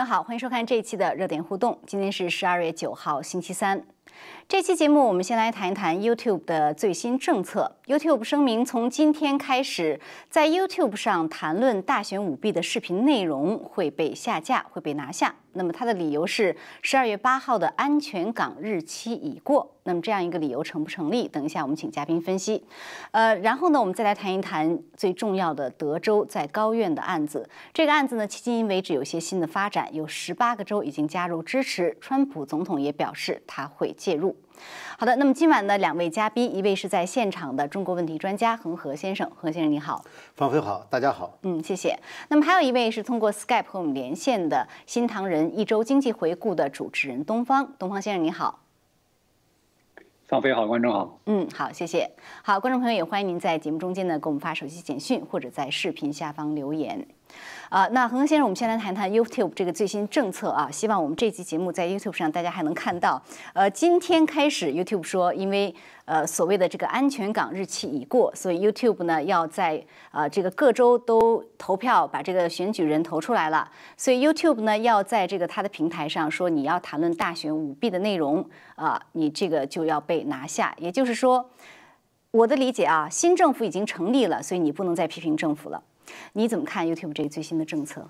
[0.00, 1.78] 朋友好，欢迎收看这一期的热点互动。
[1.86, 3.84] 今天是十二月九号，星期三。
[4.50, 7.76] 这期节目我们先来谈一谈 YouTube 的最新政策。
[7.86, 15.32] YouTube 声明，从今天开始，在 YouTube 上谈论大选舞弊的视频内容会被下架，会被拿下。
[15.52, 19.68] 那么它的理由是十二月八号的安全港日期已过。
[19.84, 21.26] 那么这样一个理由成不成立？
[21.26, 22.64] 等一下我们请嘉宾分析。
[23.12, 27.48] 呃，然后呢，我们再来谈一谈最重要的德州在高院的案子。
[27.72, 34.36] 这个案子呢，迄今为止有些新的发展，有十八个州已经加入支持，川普总统也表示他会介入。
[34.98, 41.98] 好的，那么今晚的两位嘉宾，一位是在现场的中国问题专家恒河先生，恒先生你好，方飞好，大家好，嗯，谢谢。
[42.28, 48.60] 那么还有一位是通过 Skype 和我们连线的新唐人一周经济回顾的主持人东方，东方先生你好，
[50.26, 52.10] 方飞好，观众好，嗯，好，谢谢。
[52.42, 57.06] 好，观众朋友也欢迎您在节目中间呢给我们发手机简讯或者在视频下方留言。
[57.68, 60.68] 啊，那恒恒先生，我们先来谈谈 YouTube 这个最新政策啊。
[60.70, 63.22] 希望我们这期节目在 YouTube 上大家还能看到。
[63.52, 65.72] 呃，今天开始，YouTube 说，因为
[66.04, 73.70] 呃所谓的这个安全港日期已过，所以 YouTube 呢要在呃这个各州都投票把这个选举人投出来了。
[73.96, 80.74] 所以 YouTube 呢要在这个它的平台上说，你要谈论大选舞弊的内容啊，你这个就要被拿下。
[80.78, 81.48] 也就是说，
[82.32, 85.80] 我的理解啊，新政府已经成立了，所以你不能再批评政府了。
[86.32, 88.08] 你怎么看 YouTube 这个最新的政策？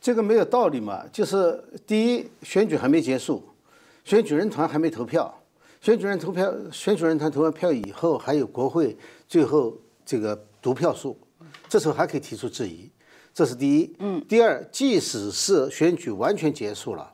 [0.00, 1.04] 这个没有道理嘛？
[1.12, 3.42] 就是第一，选举还没结束，
[4.04, 5.42] 选举人团还没投票，
[5.80, 11.18] 选举人投票，选举人团投完票以后，还有国会最后这个读票数，
[11.68, 12.88] 这时候还可以提出质疑，
[13.34, 13.92] 这是第一。
[13.98, 14.24] 嗯。
[14.28, 17.12] 第二，即使是选举完全结束了，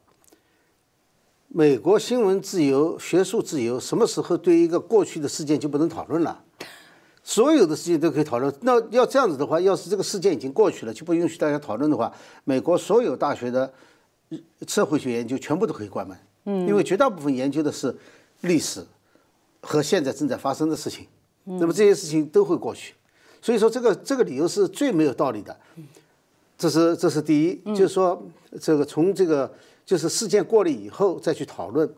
[1.49, 6.44] 美国新闻自由、学术自由，什么时候对一个过去的事件就不能讨论了？
[7.25, 8.55] 所有的事情都可以讨论。
[8.61, 12.13] 那要这样子的话，要是这个事件已经过去了，就不允许大家讨论的话，
[12.45, 13.73] 美国所有大学的
[14.69, 16.17] 社会学研究全部都可以关门。
[16.45, 17.97] 嗯，因为绝大部分研究的是
[18.43, 18.85] 历史
[19.63, 21.07] 和现在正在发生的事情，
[21.45, 22.93] 那么这些事情都会过去。
[23.41, 25.57] 所以说，这个这个理由是最没有道理的。
[26.59, 28.23] 这是这是第一，就是说
[28.61, 29.51] 这个从这个
[29.87, 31.91] 就是事件过了以后再去讨论。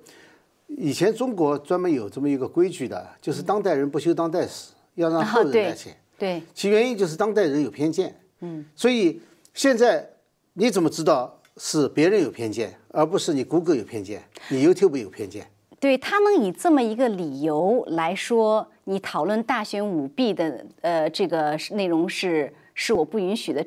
[0.69, 4.71] 以前中国专门有这么一个规矩的，就是当代人不修当代史。
[4.97, 9.21] 要让后人来写，对，其原因就是当代人有偏见，嗯，所以
[9.55, 10.09] 现在
[10.55, 15.47] 你怎么知道是别人有偏见，而不是你谷歌有偏见，你 YouTube 有偏见？
[15.79, 23.63] 对他能以这么一个理由来说，你讨论大选舞弊的呃这个内容是是我不允许的，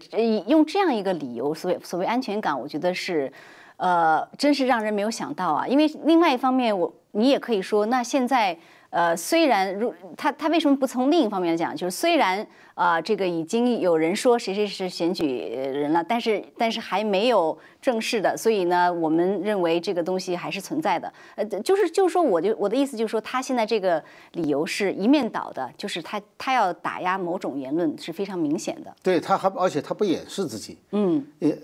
[0.48, 3.32] 用这样一个理由，所谓所谓安全感，我觉得是，
[3.78, 5.68] 呃，真是让人没有想到啊。
[5.68, 8.58] 因为另外一方面，我你也可以说，那现在。
[8.92, 11.76] 呃，虽然如他他为什么不从另一方面讲？
[11.76, 21.12] 就是虽然啊，这个已经有人说谁谁是选举人了，但是但是还没有正式的，所以呢，我们认为这个东西还是存在的。
[21.36, 28.92] 呃，就是就是说，我就我的意思就是说，他现在这个理由是一面倒的，就是他他要打压某种言论是非常明显的。
[29.04, 30.78] 对，他还而且他不掩饰自己。
[30.92, 31.24] 嗯。
[31.38, 31.56] 也，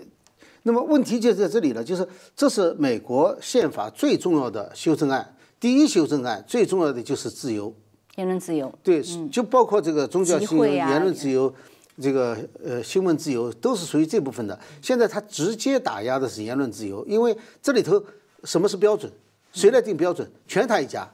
[0.62, 2.06] 那么问题就在这里了，就是
[2.36, 5.32] 这是美国宪法最重要的修正案。
[5.58, 7.74] 第一修正案最重要的就是自由，
[8.16, 11.52] 言论自由，对，就包括这个宗教信仰、言论自由，
[12.00, 14.58] 这个呃新闻自由都是属于这部分的。
[14.82, 18.02] 现在他直接打压的是言论自由，因为这里头
[18.44, 19.10] 什么是标准？
[19.52, 20.30] 谁来定标准？
[20.46, 21.10] 全他一家，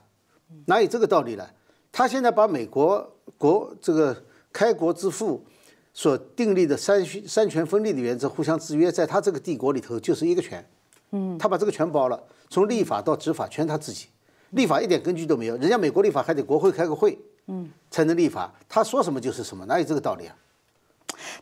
[0.67, 1.47] 哪有这个道理呢？
[1.93, 3.09] 他现在把美国
[3.39, 5.45] 国这个开国之父
[5.95, 10.69] 所订立的三三权分立的原则互相制约，在他这个帝国里头就是一个权，
[11.13, 12.21] 嗯，他把这个全包了，
[12.51, 14.07] 从立法到执法全他自己。
[14.53, 17.19] 立法一点根据都没有，人家美国立法还得国会开个会，
[17.49, 18.51] 嗯，才能立法。
[18.69, 20.37] 他说什么就是什么，哪有这个道理啊？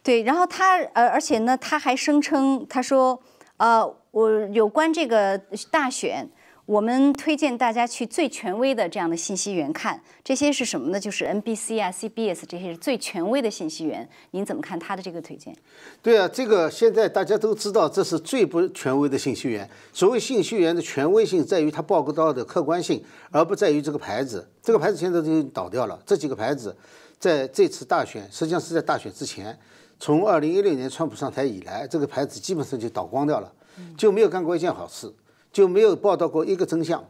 [0.03, 3.21] 对，然后他呃，而且呢，他还声称，他说，
[3.59, 5.39] 呃，我有关这个
[5.71, 6.29] 大选。
[6.71, 11.01] 我们推荐大家去最权威的这样的信息源看，这些是什么呢？
[11.01, 14.09] 就是 NBC 啊、CBS 这些是最权威的信息源。
[14.31, 15.53] 您怎么看他的这个推荐？
[16.01, 19.69] 对啊，这个现在大家都知道，这是最不权威的信息源。
[19.93, 23.03] 所谓信息源的权威性，在于它报告到的客观性，
[23.33, 24.49] 而不在于这个牌子。
[24.63, 26.01] 这个牌子现在都已经倒掉了。
[26.07, 26.77] 这几个牌子，
[27.19, 29.59] 在这次大选，实际上是在大选之前，
[29.99, 33.53] 从二零一六年川普上台以来，这个牌子基本上就倒光掉了，
[33.99, 35.13] 就没有干过一件好事。
[35.53, 37.05] 就没有报道过一个真相，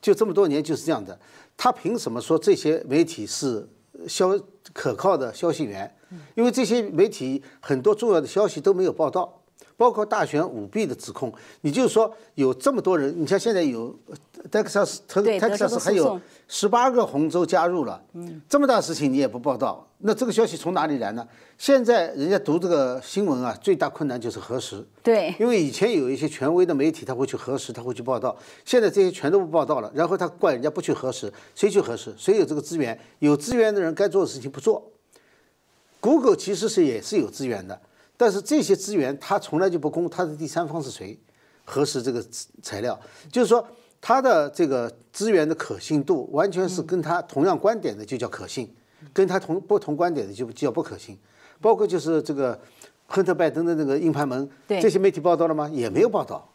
[0.00, 1.18] 就这么多年就是这样的。
[1.56, 3.68] 他凭什么说这些媒体是
[4.08, 4.38] 消
[4.72, 5.94] 可靠的消息源？
[6.34, 9.42] 因为这些媒体很多重要的消息都没有报道，
[9.76, 11.32] 包括大选舞弊的指控。
[11.62, 13.94] 你就是说有这么多人，你像现在有
[14.50, 21.26] 德克萨斯、特对德克萨斯还有十八个红州加入了，嗯，这么大事情你也不报道，那这个消息从哪里来呢？
[21.56, 24.84] 现在人家读这个新闻啊，最大困难就是核实。
[25.02, 28.36] 对，因为以前有一些权威的媒体，他会去核实，他会去报道。
[28.64, 32.12] 现在这些全都不报道了，然后他怪人家不去核实，谁去核实？
[32.18, 32.98] 谁有这个资源？
[33.20, 34.90] 有资源的人该做的事情不做。
[36.00, 37.80] Google 其实是也是有资源的，
[38.16, 41.18] 但是这些资源他从来就不公，他的第三方是谁
[41.64, 42.98] 核实这个资材料？
[43.32, 43.66] 就是说
[44.00, 48.72] 他的这个资源的可信度完全是跟他同样观点的就叫可信，
[49.12, 51.18] 跟他同不同观点的就叫不可信。
[51.60, 52.60] 包括就是这个
[53.06, 55.68] 亨特拜登的那个硬盘门，对这些媒体报道了吗？
[55.68, 56.48] 也没有报道。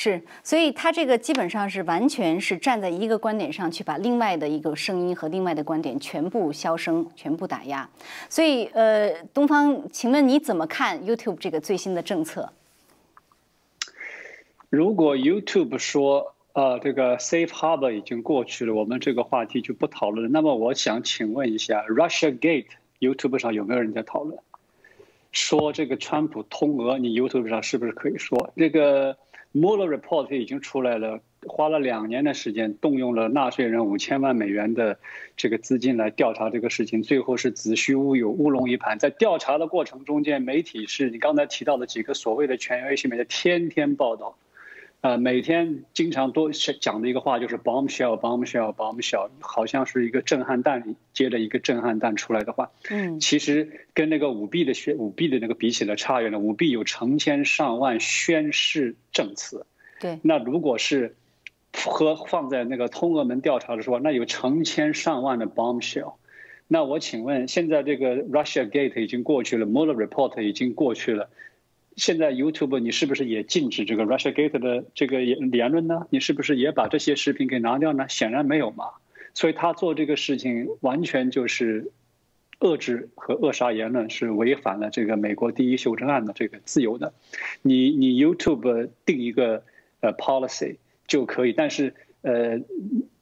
[0.00, 7.90] 是，所以他这个基本上是完全是站在一个观点上去把另外的一个声音和另外的观点全部消声、全部打压。
[8.28, 12.52] 所以，呃，东方，请问你怎么看 YouTube 这个最新的政策？
[14.70, 20.30] 如果 YouTube 说呃这个 Safe Harbor 已经过去了，我们这个话题就不讨论了。
[20.32, 22.66] 那么我想请问一下，Russia Gate
[23.00, 24.38] YouTube 上有没有人在讨论？
[25.32, 29.16] 说这个川普通俄，你 YouTube 上是不是可以说这个
[29.54, 34.98] Mueller report 已经出来了，花了两年的时间，动用了纳税人五千万美元的
[35.36, 38.98] 这个资金来调查这个事情，最后是子虚乌有，乌龙一盘。
[38.98, 44.36] 在调查的过程中间，媒体是你刚才提到的几个所谓的权威性媒体，天天报道。
[45.00, 52.72] 呃，每天经常多讲的一个话就是 bombshell bombshell bombshell，好像是一个震撼弹接着一个震撼弹出来的话。
[52.90, 56.40] 嗯，其实跟那个舞弊的宣舞弊的那个比起来差远了。
[56.40, 59.66] 舞弊有成千上万宣誓证词，
[60.00, 61.14] 对，那如果是
[61.72, 66.14] 和放在那个通俄门调查的时候，那有成千上万的 bombshell。
[66.66, 71.30] 那我请问，现在这个 Russia Gate 已经过去了，Mueller report 已经过去了。
[71.98, 76.06] 现在 YouTube 你是不是也禁止这个 Russia Gate 的这个言言论呢？
[76.10, 78.08] 你是不是也把这些视频给拿掉呢？
[78.08, 78.84] 显然没有嘛。
[79.34, 81.90] 所以他做这个事情完全就是
[82.60, 87.12] 遏制和扼杀言论，是违反了这个美国第一修正案的这个自由的。
[87.62, 89.64] 你你 YouTube 定一个
[90.00, 92.60] 呃 policy 就可以，但是呃，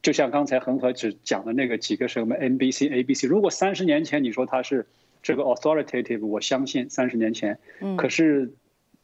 [0.03, 4.87] 就像刚才恒河只讲的那个几个什么 NBC、ABC，如果三十年前你说它是
[5.23, 8.53] 这个 authoritative，我相信三十年前，嗯，可是。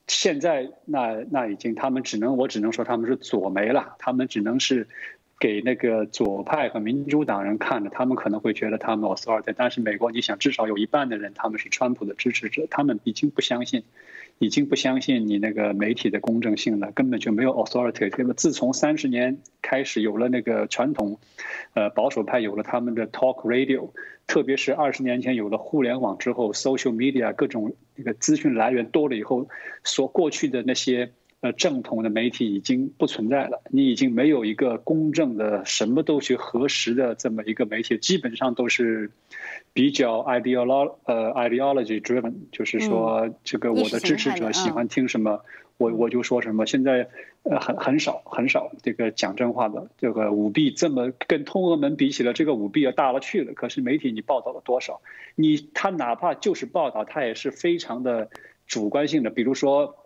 [0.06, 4.88] 现在那那已经，他们只能我只能说他们是左媒了，他们只能是
[5.38, 13.84] 给那个左派和民主党人看的，他们可能会觉得他们我苏尔特但是美国你想至少有一半的人他们是川普的支持者，他们已经不相信，
[14.43, 18.12] 已经不相信你那个媒体的公正性了，根本就没有 authority。
[18.19, 21.21] 那么自从三十年开始有了那个传统，
[21.75, 23.91] 呃保守派有了他们的 talk radio。
[24.27, 29.47] 特别是二十年前有了互联网之后，social media 各种那个资讯来源多了以后，
[29.85, 31.12] 所过去的那些
[31.43, 33.61] 呃正统的媒体已经不存在了。
[33.71, 39.11] 你已经没有一个公正的什么都去核实的这么一个媒体，基本上都是
[39.75, 45.44] 比较 ideolo 呃 ideology driven，就是说这个我的支持者喜欢听什么。
[45.79, 47.09] 我我就说什么，现在
[47.43, 53.53] 呃很很少很少这个讲真话的这个舞弊这么跟通俄门比起来，这个舞弊要大了去了。
[53.53, 55.00] 可是媒体你报道了多少？
[55.35, 58.31] 你他哪怕就是报道，他也是非常的
[58.69, 59.31] 主观性的。
[59.31, 59.97] 比如说，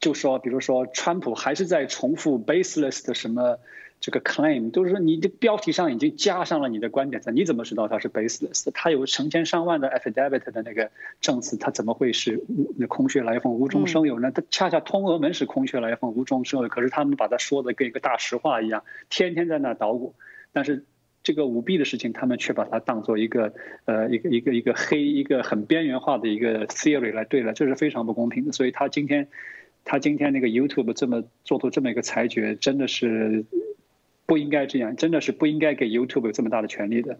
[0.00, 3.58] 就说比如说，川普还是在重复 baseless 的什么。
[3.98, 8.70] 这个 claim 都是说你的标题上已经加上了你的观点，你怎么知道它是 baseless？
[8.74, 10.90] 他有成千上万的 affidavit 的那个
[11.22, 12.44] 证词，他怎么会是
[12.76, 14.30] 那空穴来风、无中生有呢？
[14.30, 20.14] 他恰恰通俄门是空穴来风、无中生有，可是他们把它说的跟一个大实话一样，天天在那捣鼓。
[20.52, 20.84] 但是
[21.22, 23.54] 这个舞弊的事情，他们却把它当做一个
[23.86, 28.52] 呃一个一个一个黑、一个很边缘化的一个 theory 来对了，这是非常不公平的。
[28.52, 29.28] 所以他今天
[29.86, 33.46] 他今天那个 YouTube 这么做出这么一个裁决，真的是。
[34.28, 37.16] 不应该这样，真的是不应该给 YouTube 有这么大的权利的。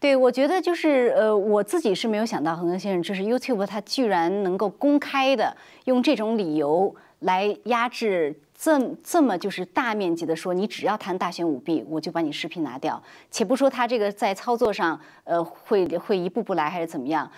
[0.00, 13.00] 对，我觉得就是呃，我自己是没有想到，恒河先生，就是 YouTube 它居然能够公开的用这种理由来压制这这么就是大面积的说，你只要谈大选舞弊，我就把你视频拿掉。
[13.30, 17.30] 且不说他这个在操作上，呃，会会一步步来还是怎么样？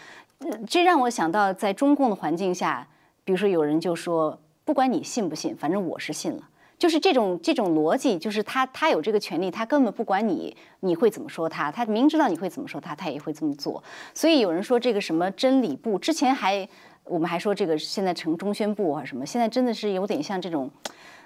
[0.67, 2.89] 这让我想到，在中共的环境下，
[3.25, 6.49] 比如说有人就说，不管你信不信，反正我是信了。
[6.79, 13.81] 就是这种这种逻辑，就是他他有这个权利，他根本不管你你会怎么说他，他明知道你会怎么说他，他也会这么做。
[14.13, 16.69] 所以有人说这个什么真理部，之前还
[17.05, 20.69] 我们还说这个现在成中宣部啊什么，现在真的是有点像这种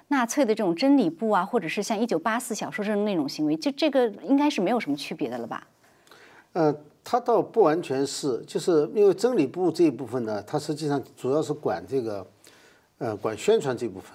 [0.09, 5.67] 纳粹的这种真理部啊，或者是像一九八四小说这种那种行为，就这个应该是没有什么区别的了吧？
[6.53, 12.23] 呃，他倒不完全是，就是因为真理部这一部分呢，它实际上主要是管这个。
[12.99, 14.11] 呃，管宣传这部分，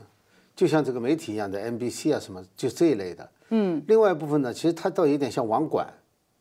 [0.57, 3.29] 就像这个媒体一样的 NBC 啊什么，就这一类的。
[3.51, 3.83] 嗯。
[3.87, 5.87] 另外一部分呢，其实它倒有点像网管。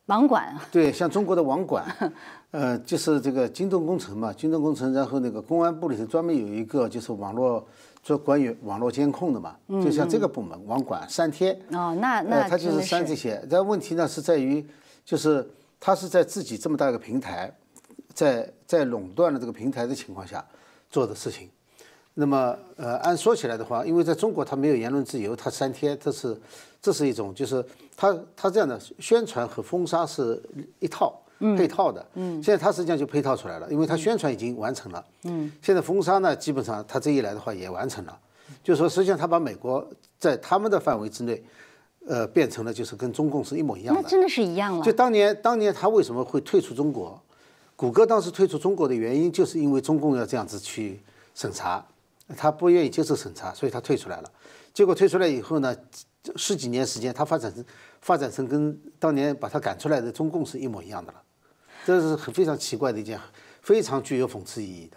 [0.06, 0.52] 网管。
[0.72, 1.84] 对，像中国的网管，
[2.50, 7.64] 呃，就是这个京东工程嘛，京东工程，然后那个公安部里头专门有一个就是网络
[8.02, 11.52] 做关于网络监控的嘛，就像这个部门网管删帖。
[11.70, 13.40] 哦，那那他就是删这些。
[13.48, 14.66] 但问题呢是在于，
[15.04, 17.54] 就是他是在自己这么大一个平台，
[18.12, 20.44] 在在垄断了这个平台的情况下
[20.90, 21.48] 做的事情。
[22.14, 26.38] 那么，呃，按说起来的话，因为在中国它没有言论自由，它三天，这是
[26.80, 27.64] 这是一种，就是
[27.96, 30.42] 它它这样的宣传和封杀是
[30.78, 31.18] 一套
[31.56, 32.06] 配套的。
[32.14, 32.42] 嗯。
[32.42, 35.02] 现在它实际上就配套出来了，因为它宣传已经完成了。
[35.24, 35.50] 嗯。
[35.62, 38.18] 现在封杀呢，基本上它这一来的话也完成了，
[38.62, 39.86] 就说实际上它把美国
[40.18, 41.42] 在他们的范围之内，
[42.06, 44.02] 呃，变成了就是跟中共是一模一样的。
[44.02, 44.84] 那真的是一样了。
[44.84, 47.18] 就当年当年他为什么会退出中国？
[47.74, 51.00] 谷歌当时退出中国的原因，就是因为中共要这样子去
[51.34, 51.82] 审查。
[52.36, 54.30] 他不愿意接受审查，所以他退出来了。
[54.72, 55.74] 结果退出来以后呢，
[56.36, 57.64] 十几年时间，他发展成
[58.00, 61.22] 发展成跟当年把他赶出来的中共是一模一样的了。
[61.84, 63.18] 这是很非常奇怪的一件，
[63.60, 64.96] 非常具有讽刺意义的。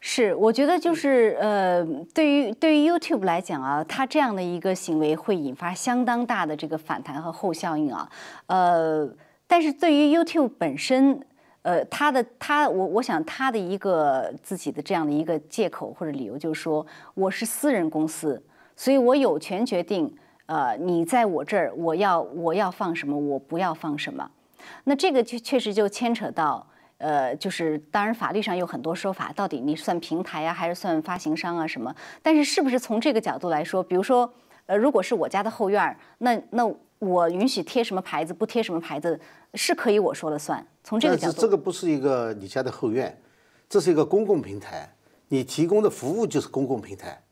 [0.00, 1.82] 是，我觉得就是呃，
[2.12, 8.10] 对于对于 YouTube 来讲啊，他这样的一个行为会引发相当大的这个反弹和后效应啊。
[8.46, 9.08] 呃，
[9.46, 11.24] 但是对于 YouTube 本身。
[11.64, 18.42] 呃，他的他，我我想他的一个自己的这样的一个借口或者理由就是说，我是私人公司，
[18.76, 24.30] 所以我有权决定，呃，你在我这儿，我要我要放什么，我不要放什么。
[24.84, 26.66] 那这个就确实就牵扯到，
[26.98, 31.94] 呃，就是当然法律上有很多说法，到底你算平台呀，还是算发行商啊什么？
[32.22, 34.30] 但是是不是从这个角度来说，比如说，
[34.66, 36.70] 呃，如果是我家的后院，那那
[37.04, 39.18] 我允许贴什么牌子，不贴什么牌子？
[39.54, 41.40] 是可以我说了算，从这个角度。
[41.40, 43.16] 这个不是一个你家的后院，
[43.68, 44.92] 这是一个公共平台，
[45.28, 47.22] 你提供的服务就是公共平台，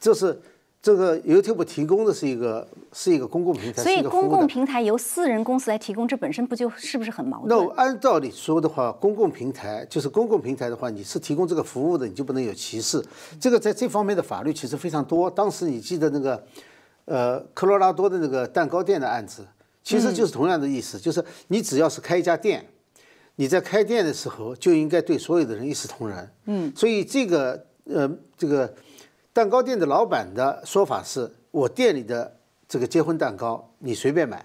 [0.00, 0.40] 这是
[0.80, 3.82] 这个 YouTube 提供的是一个是一个公共平台。
[3.82, 7.48] 所以公共平台由私人公司来提供，这本身不就是不是很矛盾？
[7.48, 13.04] 那按道理说的话，公共平台就是公共平台的话，你是提供这个服务的，你就不能有歧视。
[13.38, 15.28] 这个在这方面的法律其实非常多。
[15.28, 16.42] 当时你记得那个
[17.06, 19.44] 呃科罗拉多的那个蛋糕店的案子。
[19.82, 22.66] 其实就是同样的意思，就是你只要是开一家店，
[23.36, 26.28] 你在开店的时候就应该对所有的人一视同仁。
[26.46, 28.74] 嗯，所以这个呃，这个
[29.32, 32.36] 蛋糕店的老板的说法是：我店里的
[32.68, 34.44] 这个结婚蛋糕你随便买，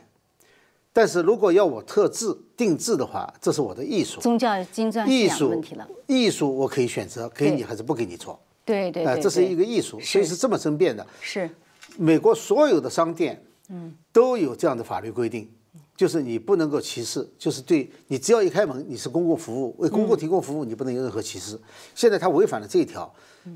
[0.94, 4.22] 但是如果要我特制定制的话，这是我的艺术。
[4.22, 5.88] 宗教金砖艺术问题了。
[6.06, 8.40] 艺术我可以选择给你还是不给你做。
[8.64, 11.04] 对对对，这是一个艺术，所以是这么争辩的。
[11.20, 11.50] 是，
[11.98, 13.44] 美国所有的商店。
[13.74, 15.50] 嗯，都有这样的法律规定，
[15.96, 21.58] 就是你不能够歧视，就是对你只要一开门，你是公共服务，为公共提供服务，你不能有任何歧视。
[21.96, 23.10] 现在他违反了这一条，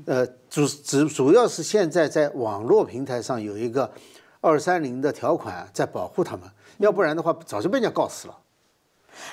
[0.06, 3.92] 呃，主主主要是现在在网络平台上有一个
[4.40, 8.38] 二三零的条款在保护他们，要不然的话早就被人家告死了。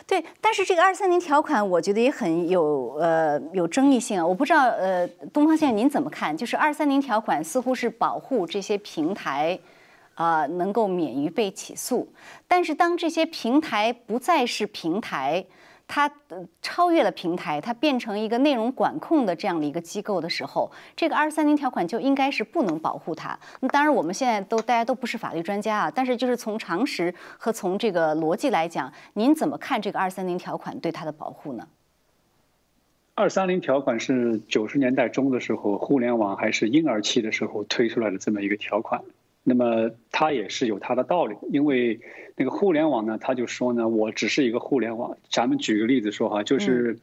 [0.05, 4.25] 对，但是这个二三零条款，我觉得也很有呃有争议性啊。
[4.25, 6.35] 我不知道呃，东方先生您怎么看？
[6.35, 9.59] 就是二三零条款似乎是保护这些平台。
[10.15, 12.07] 啊，能够免于被起诉，
[12.47, 15.43] 但是当这些平台不再是平台，
[15.95, 16.11] 它
[16.59, 23.37] 超越了平台，它变成一个内容管控的这样的一个机构的时候，这个二三零条款就应该是不能保护它。
[23.59, 31.67] 那当然，我们现在都大家都不是法律专家啊，但是就是从常识和从这个逻辑来讲，您怎么看这个二三零条款对它的保护呢？
[33.13, 39.03] 二三零条款是九十年代中的时候，互联网还是婴儿期的时候推出来的这么一个条款。
[39.43, 41.99] 那么它也是有它的道理，因为
[42.35, 45.17] 那个互联网呢，他就说呢，我只是一个互联网。
[45.29, 46.99] 咱们举个例子说哈，就是，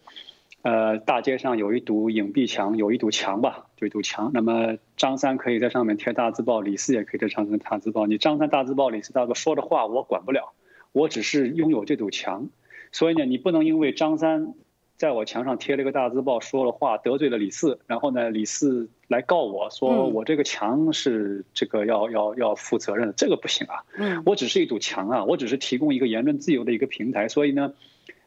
[0.63, 4.31] 呃，大街上有一堵隐蔽墙，有一堵墙吧，就一堵墙。
[4.33, 8.07] 那么张三可以在上面贴大字报，李四也可以在上面贴大字报。
[8.07, 10.53] 你张三大字报，李四大字报说的话我管不了，
[10.93, 12.49] 我只是拥有这堵墙。
[12.91, 14.55] 所以呢，你不能因为张三。
[15.01, 23.77] 在我墙上贴了个大字报，说了话得罪了李四，然后呢，李四来告我说我这个墙是这个要要要负责任的，这个不行啊。
[23.97, 27.73] 嗯，我只是一堵墙啊，我只是提供一个言论自由的一个平台，所以呢，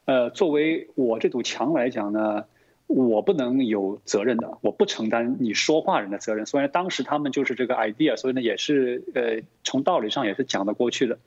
[0.05, 2.45] 呃，作为我这堵墙来讲呢。
[2.87, 6.45] 我不能有责任的，我不承担你说话人的责任。
[6.45, 11.17] 虽然当时他们就是这个 idea，所以呢也是呃从道理上也是讲得过去的。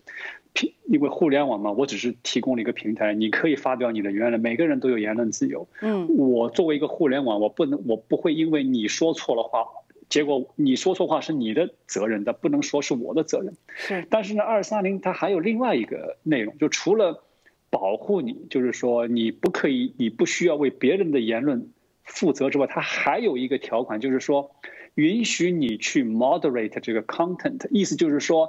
[0.52, 5.66] 平因为互联网嘛，我只是提供了一个平台，你可以发表你的言论，每个人都有言论自由。
[5.80, 9.66] 嗯，我作为一个互联网，我不能我不会因为你说错了话，
[10.08, 13.54] 结果你说错话是你的责任的，不能说是我的责任。
[13.74, 17.24] 是，但是呢，二三零它还有另外一个内容，就除了。
[17.68, 21.70] 保护你，就是说你不可以，你不需要为别人的言论
[22.04, 24.52] 负责之外，它还有一个条款，就是说
[24.94, 28.48] 允许你去 moderate 这个 content，意思就是说，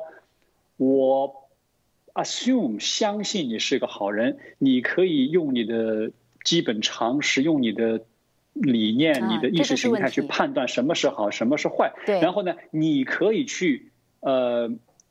[0.78, 1.50] 我
[2.14, 6.12] assume 相信你是个好人，你可以用你的
[6.46, 8.06] 基本常识，用你的
[8.54, 11.94] 理念、你的意识形态去判断什么是好，什么是坏。
[12.06, 12.22] 对。
[12.22, 14.70] 然后呢，你可以去呃，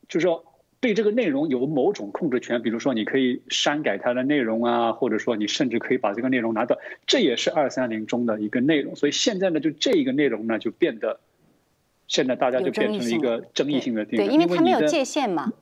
[0.09, 0.46] 就是说。
[0.87, 6.79] 对这个内容有某种控制权，比如说你可以删改它的内容啊，或者说你甚至可以把这个内容拿到，
[7.09, 8.95] 这也是二三零中的一个内容。
[8.95, 11.19] 所以现在呢，就这一个内容呢，就变得
[12.07, 15.53] 现在大家就变成了一个争议性的地方，对，因为它没有界限嘛。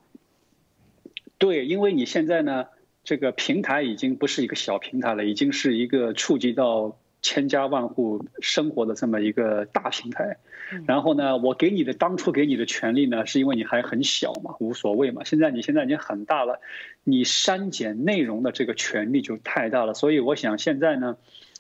[1.39, 2.67] 对，因为你现在呢，
[3.03, 6.99] 这个平台已经不是一个小平台了，已经是一个触及到。
[7.25, 10.37] 千家万户生活的这么一个大平台，
[10.87, 15.25] 然后呢，我给你的当初给你的权利呢，是因为你还很小嘛，无所谓嘛。
[15.25, 16.61] 现在你现在已经很大了，
[17.03, 19.95] 你删减内容的这个权利就太大了。
[19.95, 21.17] 所以我想现在呢，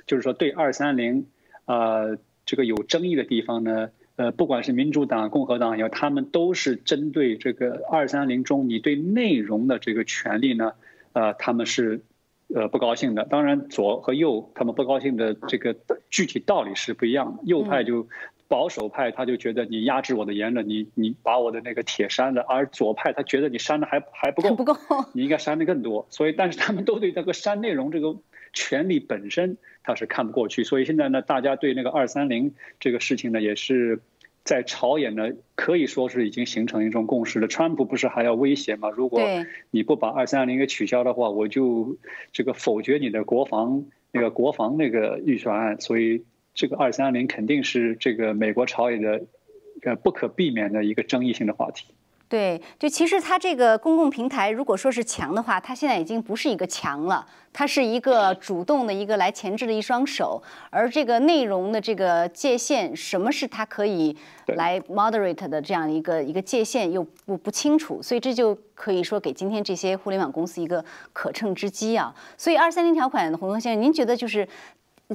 [0.07, 1.29] 就是说对二三零，
[1.65, 10.73] 呃，这个有争议的地方呢，呃，不管是民主党、共和党，也好他们都是针对这个二三零中你对内容的这个权利呢，
[11.15, 12.03] 呃，他们是。
[12.55, 15.75] 呃，不高兴的，当然左和右他们不高兴的这个
[16.09, 17.43] 具体道理是不一样的。
[17.45, 18.07] 右派就
[18.47, 24.77] 保守派，他就觉得你压制我的言论，你你把我的那个铁删了；而左派他觉得你删的还还不够，不够，
[25.15, 26.07] 你应该删的更多。
[26.11, 28.17] 所以，但是他们都对这个删内容这个
[28.53, 30.63] 权利本身他是看不过去。
[30.63, 34.01] 所以现在呢，大家对那个二三零这个事情呢，也是。
[34.45, 37.49] 在朝野呢，可以说是已经形成一种共识了。
[37.49, 38.91] 川普不是还要威胁吗？
[38.91, 39.21] 如果
[39.71, 41.97] 你不把二三零给取消的话，我就
[42.31, 45.81] 这个否决你的国防那个国防那个预算案。
[45.81, 49.25] 所以这个二三零肯定是这个美国朝野的
[49.83, 51.87] 呃不可避免的一个争议性的话题。
[52.27, 60.43] 对，就其实它这个公共平台，如果说是墙的话，它现在已经不是一个墙了，它是一个 主动的一个来前置的一双手。
[60.71, 64.17] 而这个内容的这个界限，什么是它可以
[64.57, 72.13] 来 moderate 的这样一个一个界限又不不清楚，所以这就可以说给今天这些互联网公司一个可乘之机啊。
[72.37, 74.49] 所以二三零条款，洪东先生，您觉得就是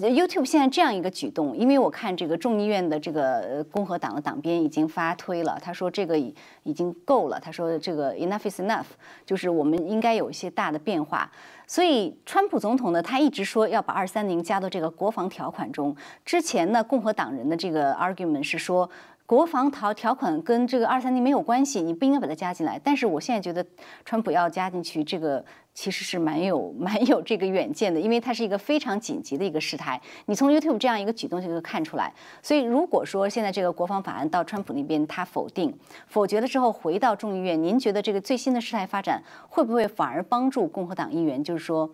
[0.08, 6.34] ？YouTube 现在这样一个举动，因为我看这个众议院的这个共和党的党鞭已经发推了，他说这个已
[6.64, 8.86] 已经够了，他说这个 enough is enough，
[9.26, 11.32] 就是我们应该有一些大的变化。
[11.68, 15.96] 所以川普总统呢，他一直说要把二三零加到这个国防条款中。
[16.24, 18.90] 之前呢，共和党人的这个 argument 是说。
[19.30, 22.82] 国防条条款跟这个二三零没有关系，你不应该把它加进来。
[22.84, 23.64] 但是我现在觉得，
[24.04, 30.02] 川普要加进去，这个其实是蛮有 蛮有这个远见的，因为它是一个非常紧急的一个事态。
[30.26, 32.12] 你从 YouTube 这样一个举动就可以看出来。
[32.42, 35.72] 所以如果说现在这个国防法案到川普那边他否定
[36.08, 41.88] 否决了之后回到众议院，您觉得这个最新的事态发展会不会反而帮助共和党议员，就是说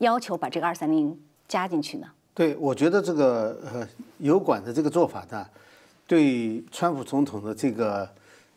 [0.00, 1.18] 要求把这个二三零
[1.48, 2.08] 加进去呢？
[2.34, 5.46] 对，我觉得这个呃油管的这个做法呢。
[6.06, 8.08] 对川普总统的这个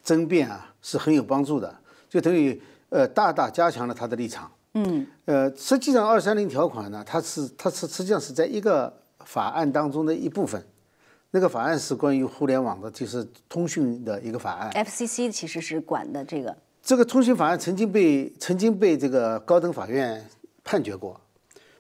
[0.04, 1.74] 争辩啊是很有帮助的，
[2.10, 4.52] 就等于呃大大加强了他的立场。
[4.74, 10.62] 嗯，呃，实际上二三零条款呢，它是它是实际上是在一个法案当中的一部分，
[11.32, 14.70] 那个法案是关于互联网的，就是通讯的一个法案。
[14.72, 16.56] FCC 其实是管的这个。
[16.84, 20.30] 这个通讯法案曾经被曾经被这个高等法院
[20.64, 21.20] 判决过，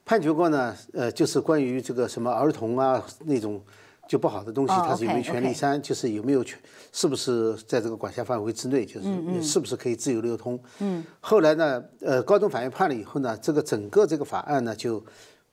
[0.05, 3.61] 判决过呢，呃，就是关于这个什么儿童啊那种。
[4.07, 6.57] 就不好的东西，它是有没有权利删，就是有没有权，
[6.93, 10.59] 是不是在这个管辖范围之内，就是是不是可以自由流通。
[10.79, 11.03] 嗯。
[11.19, 15.03] 后来呢，呃，高等法院判了以后呢，这个整个这个法案呢就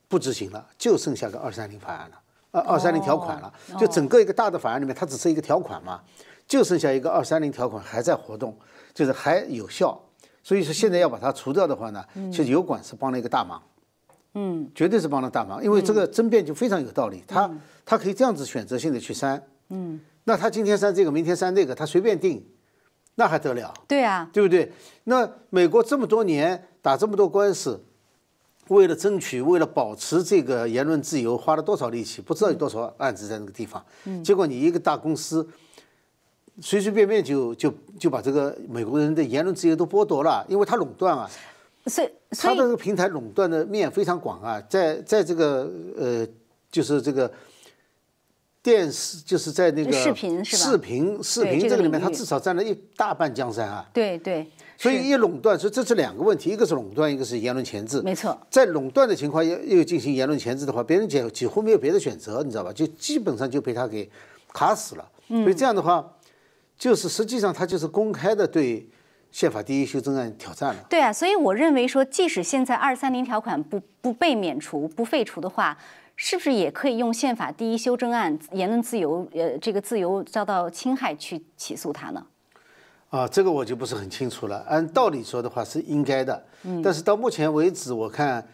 [0.09, 2.21] 不执行了，就剩下个二三零法案了，
[2.53, 3.53] 二二三零条款了。
[3.79, 6.01] 就整个一个大的法案里面，它只是一个条款嘛，
[6.47, 8.57] 就剩下一个二三零条款还在活动，
[8.95, 10.01] 就是还有效。
[10.43, 13.59] 所以说现在要把它除掉的话呢，其实油管是帮了一个大忙。
[13.59, 13.74] 嗯，
[14.75, 17.23] 绝对是帮了大忙，因为这个争辩就非常有道理。
[17.27, 17.49] 他
[17.85, 22.45] 他可以这样子选择性的去删，嗯，那他今天删这个，明天删那个，他随便定，
[23.15, 23.73] 那还得了？
[23.87, 24.73] 对啊，对不对？
[25.05, 27.85] 那美国这么多年打这么多官司，
[28.69, 32.21] 为了争取，为了保持这个言论自由，花了多少力气？
[32.21, 33.85] 不知道有多少案子在那个地方。
[34.05, 35.49] 嗯，结果你一个大公司，
[36.61, 41.31] 随随便便就就就把这个美国人的言论自由都剥夺了，因为他垄断啊。
[41.87, 46.27] 所以，它的这个平台垄断的面非常广啊，在在这个呃，
[46.71, 47.31] 就是这个
[48.63, 50.63] 电视，就是在那个视频是吧？
[50.65, 53.87] 视频视频这个里面，它至少占了一大半江山啊。
[53.93, 54.51] 对对。
[54.79, 58.01] 所以一垄断，所以这是两个问题，一个是垄断，一个是言论前置。
[58.01, 58.37] 没错。
[58.51, 62.73] 在垄断的情况又又进行言论前置的话，别人几几乎没有别的选择，你知道吧？
[62.73, 64.11] 就基本上就被他给
[64.53, 65.07] 卡死了。
[65.29, 66.15] 所以这样的话，
[66.79, 68.89] 就是实际上他就是公开的对。
[69.35, 70.87] 宪法第一修正案挑战了。
[70.89, 75.77] 对啊，所以我认为说，即使现在二三零条款不不被免除、不废除的话，
[76.15, 82.25] 是不是也可以用宪法第一修正案言论自由呃这个自由遭到侵害去起诉他呢？
[83.09, 84.59] 啊，这个我就不是很清楚了。
[84.69, 86.47] 按道理说的话是应该的，
[86.85, 88.47] 但是到目前为止，我看，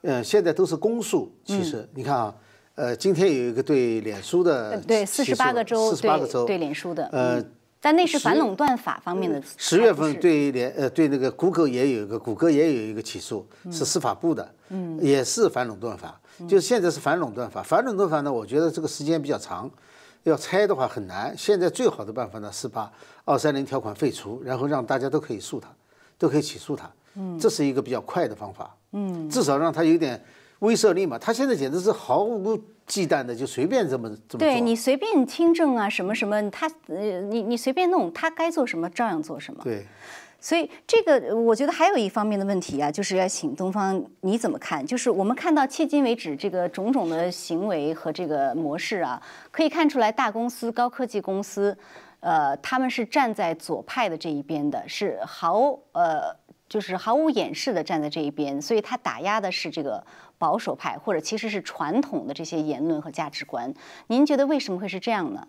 [0.00, 1.30] 呃，现在都是公诉。
[1.44, 2.34] 其实你看啊，
[2.76, 7.44] 呃，今天有一个对脸书的对四十八个州四十八个州对脸书的，呃，
[7.84, 9.42] 但那是反垄断法方面的。
[9.58, 16.18] 十月份对联呃对那个谷歌也有一个，谷歌也有一个起诉，是司法部的，嗯，也是反垄断法，
[16.48, 17.62] 就是现在是反垄断法。
[17.62, 19.70] 反垄断法呢，我觉得这个时间比较长。
[20.22, 22.90] 要拆的话很难，现在最好的办法呢是把
[23.26, 25.68] 二三零条款废除，然后让大家都可以诉他，
[26.16, 26.90] 都可以起诉他。
[27.16, 28.74] 嗯，这是一个比较快的方法。
[28.92, 30.24] 嗯，至少让他有点
[30.60, 31.18] 威慑力嘛。
[31.18, 34.38] 他现在简直是毫无忌惮的，就随便这么这么做。
[34.38, 39.62] 对你随便听证啊，什么什么，他呃，你你随便弄，他该做什么照样做什么。
[39.64, 39.86] 对。
[40.40, 44.84] 所以这个我觉得还有一方面的问题啊，就是要请东方你怎么看？
[44.84, 51.74] 就是我们看到迄今为止这个种种的行为和这个模式啊，可以看出来大公司、高科技公司，
[52.20, 56.36] 呃，他们是站在左派的这一边的，是毫呃
[56.68, 60.04] 就是毫无掩饰的站在这一边，所以他打压的是这个
[60.38, 63.74] 保守派或者其实是传统的这些言论和价值观。
[64.06, 65.48] 您觉得为什么会是这样呢？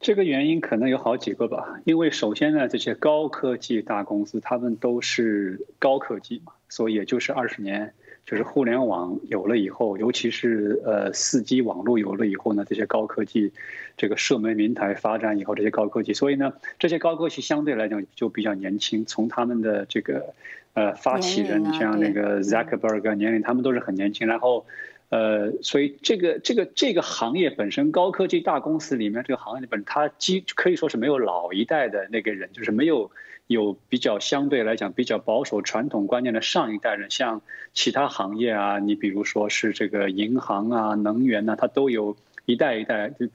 [0.00, 7.94] 这个原因可能有好几个吧，因为首先呢，这些高科技大公司他们都是高科技嘛，所以也就是二十年，
[8.26, 13.52] 就是互联网有了以后，尤其是呃四 G 网络有了以后呢，这些高科技
[13.96, 20.34] 这个社媒平台发展以后，这些高科技，所以呢，这些高科技相对来讲就比较年轻，从他们的这个
[20.74, 24.66] 呃发起人像那个 Zuckerberg 年龄，他们都是很年轻，然后。
[25.14, 33.10] 呃，所以这个这个这个行业本身，高科技大公司里面这个行业本它基可以说是没有老一代的那个人，就是没有
[33.46, 37.42] 有比较相对来讲比较保守传统观念的上一代人，像
[37.74, 43.28] 其他行业啊，你比如说是这个银行啊、能源呐，它都有一代一代就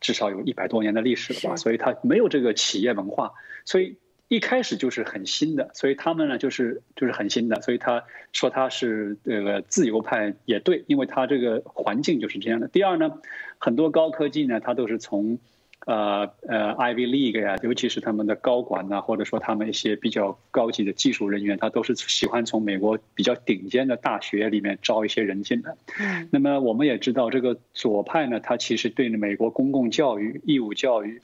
[0.00, 3.94] 至少有一百多年的历史了吧，所以它没有这个企业文化，所以。
[4.30, 12.68] 一开始就是很新的，所以他们呢就是就是很新的，所以他说他是这个自由派也对，因为他这个环境就是这样的。
[12.68, 13.20] 第二呢，
[13.58, 15.40] 很多高科技呢，它都是从，
[15.84, 25.74] 呃呃 Ivy League 呀，尤其是他们的高管呐，或者说他们一些比较高级的技术人员，他都是喜欢从美国比较顶尖的大学里面招一些人进来。
[25.98, 26.28] 嗯。
[26.30, 31.20] 那么我们也知道，这个左派呢，他其实对美国公共教育、义务教育。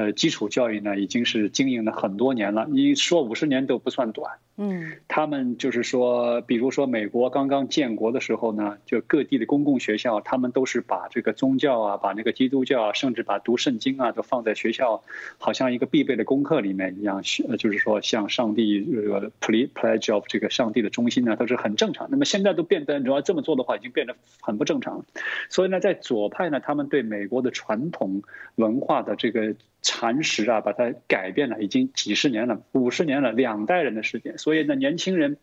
[0.00, 2.66] 呃，基础教育呢，已经是经营了很多年了。
[2.70, 4.38] 你说五十年都不算短。
[4.62, 15.02] 嗯，他们就是说，比如说美国刚刚建国的时候呢，就各地的公共学校，他们都是把这个宗教啊，把那个基督教啊，甚至把读圣经啊，都放在学校，
[15.38, 17.22] 好像一个必备的功课里面一样。
[17.48, 22.08] 呃，就是说，像上帝这个 pledge of 这个上帝的中心呢，都是很正常。
[22.10, 25.06] 那么现在都变得，你要这么做的话，已经变得很不正常。
[25.48, 28.22] 所以呢，在左派呢，他们对美国的传统
[28.56, 34.36] 文化的这个蚕食啊，把它改变了，已经几十年了，五十年了，两代人的时间。
[34.36, 35.36] 所以呢，年轻人，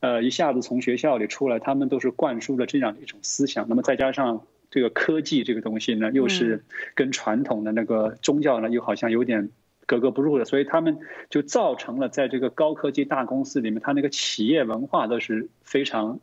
[0.00, 3.68] 呃，一下子从学校里出来，他们都是灌输了这样的一种思想。
[3.68, 9.50] 那么再加上这个科技这个东西呢，又是跟传统的那个宗教呢，又好像有点
[9.86, 10.98] 格格不入的，所以他们
[11.30, 16.20] 就造成了在这个高科技大公司里面，他那个企业文化都是非常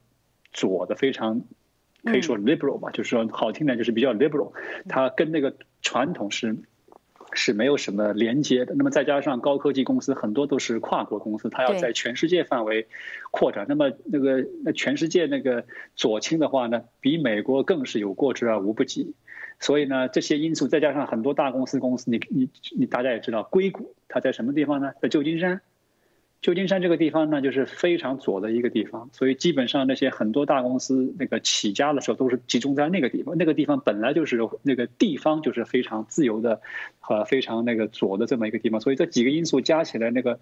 [0.51, 1.41] 左的，非常
[2.03, 4.51] 可以说 liberal 吧，就是说好听点就是比较 liberal，
[4.87, 6.57] 它跟那个传统是。
[7.33, 8.75] 是没有什么连接的。
[8.75, 12.87] 那么再加上高科技公司很多都是跨国公司，它要在全世界范围
[13.31, 13.65] 扩展。
[13.69, 15.65] 那么那个那全世界那个
[15.95, 19.13] 左倾的话呢，比美国更是有过之而无不及。
[19.59, 24.91] 所以呢，这些因素再加上很多大公司公司，你你你大家也知道，硅谷它在什么地方呢？
[25.01, 25.61] 在旧金山。
[26.41, 33.37] 旧金山这个地方呢，就是非常左的一个地方，所以基本上那些很多大公司那个起家的时候都是集中在那个地方。
[33.37, 36.61] 那个地方本来就是那个地方就是非常自由的，
[37.01, 38.79] 和非常那个左的这么一个地方。
[38.79, 40.39] 所以这几个因素加起来，那个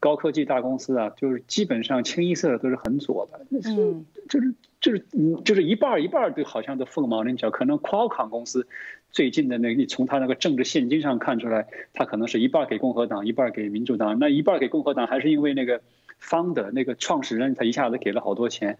[0.00, 3.46] 高科技大公司啊，就是基本上清一色的都是很左的。
[3.50, 7.50] 嗯，就是就是嗯，就是一半一半都好像都凤毛麟角。
[7.50, 8.66] 可能 Qualcomm 公司。
[9.12, 14.18] 最近的那，你从他那个政治现金上看出来，他可能是一半给共和党，一半给民主党。
[14.18, 15.80] 那一半给共和党，还是因为那个
[16.18, 18.76] 方的那个创始人，他一下子给了好多钱。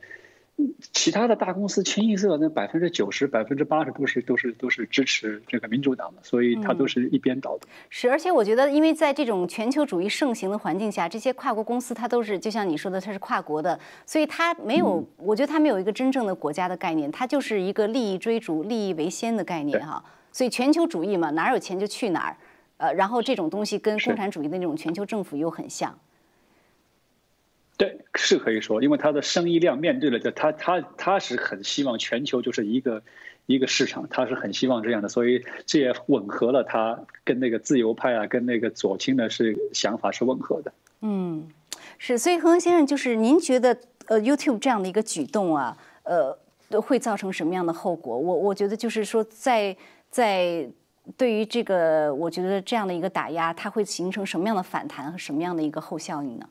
[0.92, 7.66] 其他的大公司清一色，那百分之九十、百分之八十都是都是都是支持这个民主党的，所以它都是一边倒的。
[7.90, 20.02] 是，而且我觉得，因为在这种全球主义盛行的环境下，这些跨国公司它都是就像你说的，它是跨国的，所以它没有，我觉得它没有一个真正的国家的概念，它就是一个利益追逐、利益为先的概念哈。
[20.32, 22.36] 所以全球主义嘛，哪有钱就去哪儿，
[22.78, 25.94] 呃，然后这种东西跟共产主义的那种全球政府又很像。
[27.78, 33.02] 对，是可以说，因为他的生意量面对了，就他他他是很希望全球就是一个
[33.44, 40.72] 一个市场，他是很希望这样的，所以这也吻合了他跟那个自由派啊，跟那个左倾的是想法是吻合的。
[41.02, 41.46] 嗯，
[41.98, 46.34] 是，所以何先生，就是您觉得呃 YouTube 这样的一个举动啊，呃，
[46.80, 48.18] 会造成什么样的后果？
[48.18, 49.76] 我我觉得就是说，在
[50.10, 50.66] 在
[51.18, 56.48] 对于这个，我觉得这样的一个打压，它会形成什么样的反弹和什么样的一个后效应呢？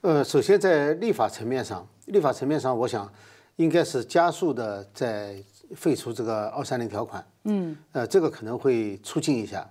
[0.00, 3.10] 呃，首先在立法层面上，立法层面上，我想
[3.56, 5.42] 应该是加速的在
[5.74, 7.26] 废除这个二三零条款。
[7.44, 9.68] 嗯，呃，这个可能会促进一下。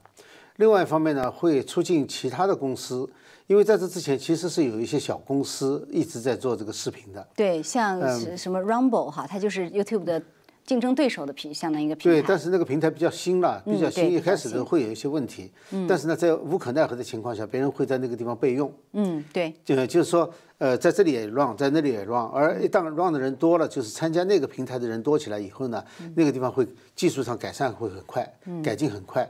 [0.57, 3.09] 另外一方面呢，会促进其他的公司，
[3.45, 7.27] 因为在这之前其实是有一些小公司一直在做这个视频的。
[7.35, 7.99] 对，像
[8.37, 10.21] 什么 Rumble 哈，它就是 YouTube 的。
[10.67, 15.88] 竞争对手的平相当于一个平台，对，但是那个平台比较新了，比较新，一开始的会有一些问题，嗯。
[15.88, 25.82] 但是呢，在无可奈何的情况下，别人会在那个地方备用，嗯，对，就就是说，呃，在这里也 run，在那里也 run，而一旦 run 的人多了，就是参加那个平台的人多起来以后呢，
[26.15, 28.30] 那个地方会技术上改善会很快，
[28.62, 29.25] 改进很快，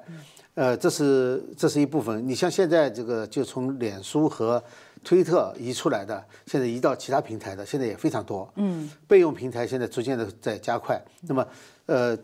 [0.55, 2.27] 呃，这是这是一部分。
[2.27, 4.63] 你像现在这个，就从脸书和
[5.03, 8.51] 推特移出来的，现在移到其他平台的，现在也非常多。
[8.55, 11.01] 嗯，备用平台现在逐渐的在加快。
[11.21, 11.47] 那么，
[11.85, 12.17] 呃，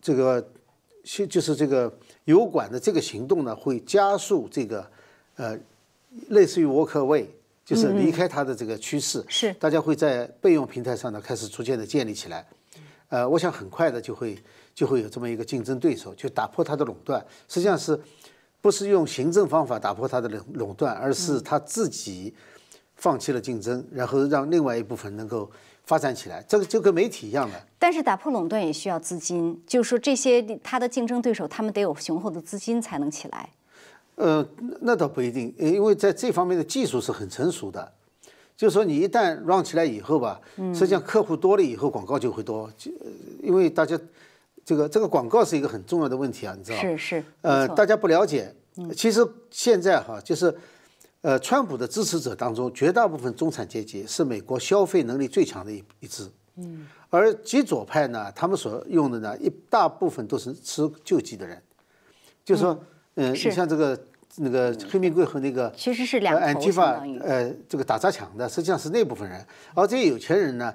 [0.00, 0.46] 这个，
[1.28, 1.92] 就是这个
[2.24, 4.90] 油管的这个行动呢，会加速这个，
[5.36, 5.58] 呃，
[6.28, 7.26] 类似于 walk away，
[7.64, 9.24] 就是离开它的这个趋势。
[9.28, 12.46] 是，大家会在备用平台上呢开始逐渐的建立起来。
[13.08, 14.38] 呃，我想很快的就会
[14.74, 17.24] 就会有这么一个竞争对手，就打破它的垄断。
[17.48, 17.98] 实际上是。
[18.60, 22.34] 不是用行政方法打破它的垄垄断，而是他自己
[22.96, 25.48] 放弃了竞争，然后让另外一部分能够
[25.84, 26.44] 发展起来。
[26.48, 27.54] 这个就跟媒体一样的。
[27.78, 33.48] 但是打破垄断也需要资金，就是说这些他的竞争对手，他们得有雄厚的资金才能起来。
[34.16, 34.44] 呃，
[34.80, 37.92] 那倒不一定，因为在这方面的技术是很成熟的。
[38.56, 40.40] 就是说，你一旦 run 起来以后吧，
[40.74, 42.90] 实际上客户多了以后，广告就会多，就
[43.40, 43.96] 因为大家。
[44.68, 47.24] 这个这个广告是一个很重要的问题啊，你知道吗是是。
[47.40, 48.54] 呃，大家不了解。
[48.94, 50.54] 其实现在哈，就是，
[51.22, 56.30] 呃，川普的支持者当中，绝大部分中产阶级是美国消费能力最强的一一支。
[56.56, 56.86] 嗯。
[57.08, 61.62] 而极左派呢，他们所用的呢，一大部分都是吃救济的人。
[62.44, 62.78] 就是说，
[63.14, 63.98] 嗯，你像这个
[64.36, 66.60] 那个黑玫瑰和那个，其实是两头
[67.24, 69.42] 呃，这个打砸抢的，实际上是那部分人。
[69.74, 70.74] 而这些有钱人呢？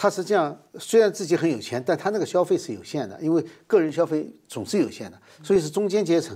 [0.00, 6.34] 他实际上虽然自己很有钱，但他那个消费是有限的，因为个人消费总是有限的，所以是中间阶层。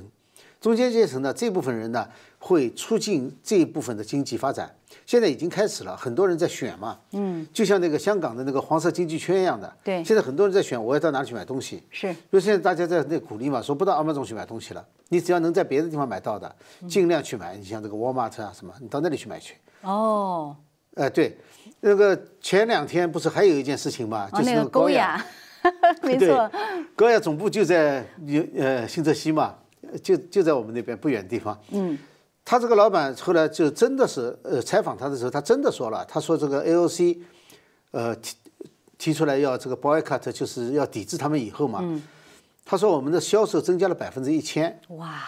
[0.60, 2.06] 中间阶层呢，这部分人呢，
[2.38, 4.70] 会促进这一部分的经济发展。
[5.06, 9.74] 现在已经开始了，很多人在选嘛，嗯，就像那个香港的那个黄色经济圈一样的。
[9.82, 10.04] 对。
[10.04, 11.82] 现在很多人在选，我要到哪里去买东西？
[11.90, 12.12] 是。
[12.12, 16.54] 比如现在大家在那鼓励嘛，说不到阿玛总去买东西了，你只要能在别的地方买到的，
[16.86, 17.56] 尽量去买。
[17.56, 19.54] 你像这个 Walmart 啊什么，你到那里去买去。
[19.80, 20.54] 哦。
[20.94, 21.36] 哎，对。
[21.86, 25.22] 那个前两天不是还有一件事情嘛，就是高雅，
[26.00, 26.50] 没错，
[26.96, 28.02] 高雅总部就在
[28.56, 29.54] 呃新泽西嘛，
[30.02, 31.58] 就就在我们那边不远地方。
[31.72, 31.98] 嗯，
[32.42, 37.18] 他这个老板后来就真的是呃采访他的时候，他真的说了，他说这个 AOC，
[37.90, 38.36] 呃提
[38.96, 41.84] 提出来要这个 boycott，就是要抵制他们以后嘛，
[42.64, 44.80] 他说我们的销售增加了百分之一千。
[44.88, 45.22] 哇，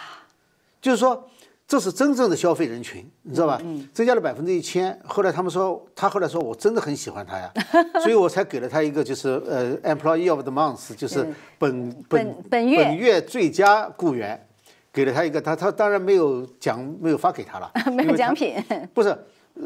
[0.81, 1.29] 就是说。
[1.67, 3.61] 这是真正的消费人群，你知道吧？
[3.93, 4.97] 增加了百分之一千。
[5.05, 7.51] 后来他们说，他后来说我真的很喜欢他呀，
[8.01, 11.27] 所以我才给了他一个就是呃，employee of the month，就是
[11.59, 14.47] 本本本月月最佳雇员，
[14.93, 15.41] 给了他一个。
[15.41, 18.55] 他他当然没有奖，没有发给他了， 没有奖品。
[18.95, 19.17] 不是，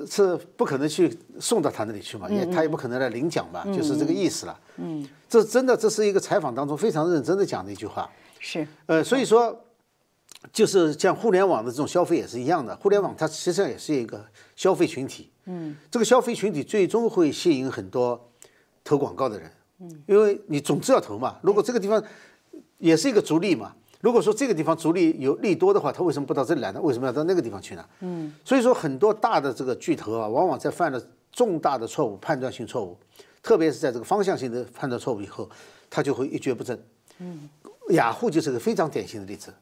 [0.10, 4.60] 是不可能去送到他那里去嘛，也他也不可能来领奖嘛，就是这个意思了。
[4.78, 8.10] 嗯，这真的这是一个采访当中非常认真的讲的一句话。
[8.40, 8.68] 是。
[8.88, 9.56] 呃，所以说。
[10.52, 14.26] 就是像互联网的这种消费也是一样的，互联网它实际上也是一个
[14.56, 15.30] 消费群体。
[15.46, 18.30] 嗯，这个消费群体最终会吸引很多
[18.84, 19.52] 投广告的人。
[19.80, 21.38] 嗯，因为你总是要投嘛。
[21.42, 22.04] 如果这个地方
[22.78, 26.82] 也是一个逐利嘛，如果说这个地方逐利有利多的话，他为什么不到这里来呢？
[26.82, 27.86] 为什么要到那个地方去呢？
[28.02, 31.02] 嗯，所以说很多大的这个巨头啊，往往在犯了
[31.32, 32.98] 重大的错误、判断性错误，
[33.42, 35.50] 特别是在这个方向性的判断错误以后，
[35.90, 36.80] 他就会一蹶不振。
[37.20, 37.50] 嗯，
[37.90, 39.54] 雅虎就是个非常典型的例子。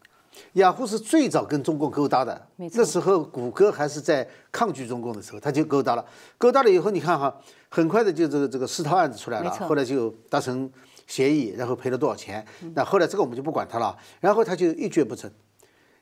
[0.54, 6.06] 雅虎是最早跟中共勾搭的，那时候谷歌还是在抗拒中共的时候，他就勾搭了。
[6.38, 7.36] 勾搭了以后，你看哈，
[7.70, 10.70] 很快的就这个这个四套案子出来了，后来就达成
[11.08, 12.46] 协议，然后赔了多少钱？
[12.76, 13.98] 那后来这个我们就不管他了。
[14.20, 15.32] 然后他就一蹶不振，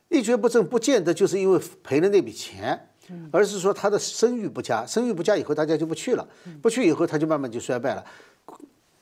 [0.09, 2.89] 一蹶不振不见得就是因为赔了那笔钱，
[3.31, 6.27] 而是说他的声誉不佳，声誉不佳以后大家就不去了，
[6.61, 8.03] 不去以后他就慢慢就衰败了。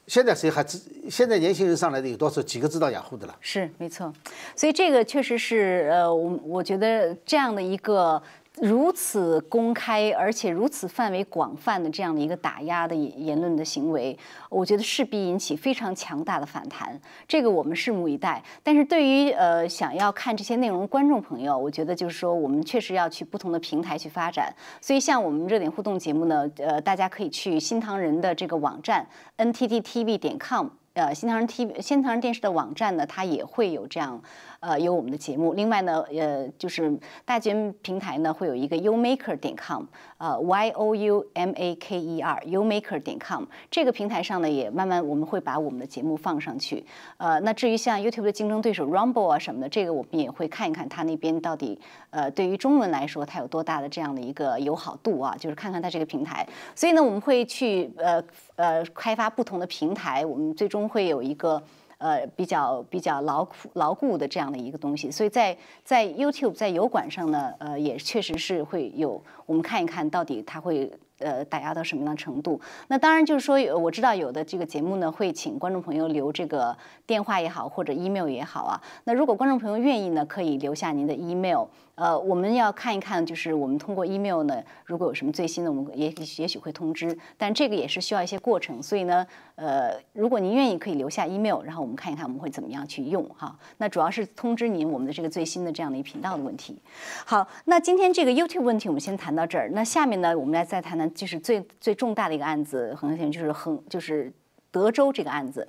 [0.08, 0.80] 现在谁还知？
[1.10, 2.42] 现在年轻人上来的有多少？
[2.42, 3.36] 几个知道雅虎的了？
[3.42, 4.14] 是没错，
[4.56, 8.22] 所以这个确实是呃，我我觉得这样的一个
[8.62, 14.18] 如此公开，而且如此范围广泛的这样的一个打压的言论的行为，
[14.50, 16.98] 我觉得势必引起非常强大的反弹。
[17.28, 18.42] 这个我们拭目以待。
[18.64, 24.54] 但是对于呃想要看这些内容的观众朋友，我觉得就是说，我们确实要去不同的平台去发展。
[24.80, 34.22] 所以像我们热点互动节目呢，呃，大家可以去新唐人的这个网站 n t t t v 点 com，呃，新唐人 TV 新唐人电视的网站呢，它也会有这样。
[34.66, 35.54] 呃，有我们的节目。
[35.54, 36.92] 另外呢，呃，就是
[37.24, 39.84] 大节目平台呢会有一个 youmaker 点 com，
[40.18, 46.84] 呃，y o u m a k e r youmaker 点 com 这个平台上呢也慢慢我们会把我们的节目放上去。
[47.18, 56.44] 呃，那至于像 YouTube 的竞争对手 Rumble 啊什么的，这个我们也会看一看它那边到底呃对于中文来说它有多大的这样的一个友好度啊，就是看看它这个平台。
[56.74, 58.24] 所以呢，我们会去呃
[58.56, 61.62] 呃开发不同的平台，我们最终会有一个。
[62.06, 70.92] 呃，比较比较牢固牢固的这样的一个东西，所以在在 YouTube 在油管上呢，呃，也确实是会有，我们看一看到底它会。
[71.20, 72.60] 呃，打压到什么样的程度？
[72.90, 76.76] 那当然就是说，我知道有的这个节目呢，会请观众朋友留这个
[77.08, 78.76] 电话也好，或者 email 也好啊。
[79.06, 81.68] 那如果观众朋友愿意呢，可以留下您的 email。
[81.96, 87.18] 呃，我们要看一看，就是我们通过 email 呢，如果有什么最新的，我们也也许会通知。
[87.38, 93.58] 但这个也是需要一些过程，所以呢，呃，如果您愿意，可以留下 email，然后我们看一看我们会怎么样去用哈。
[93.78, 96.78] 那主要是通知您我们的这个最新的这样的一频道的问题。
[97.26, 99.70] 好，那今天这个 YouTube 问题我们先谈到这儿。
[99.72, 101.06] 那下面呢，我们来再谈谈。
[101.16, 104.34] 就是最最重大的一个案子，很明显就是横，就是
[104.70, 105.66] 德州这个案子。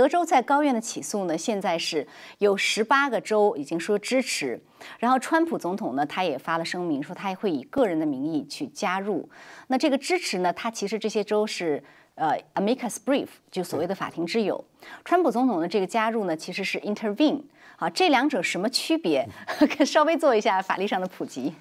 [0.00, 2.08] 德州在高院的起诉呢，现在是
[2.38, 4.58] 有十八个州已经说支持，
[4.98, 9.28] 然后川普总统呢，他也发了声明说他也会以个人的名义去加入。
[9.66, 11.84] 那这个支持呢，他其实这些州是
[12.14, 14.64] 呃 amicus brief，就所谓的法庭之友。
[15.04, 17.42] 川普总统的这个加入呢，其实是 intervene。
[17.76, 19.28] 好，这两者什么区别？
[19.84, 21.52] 稍微做一下法律上的普及。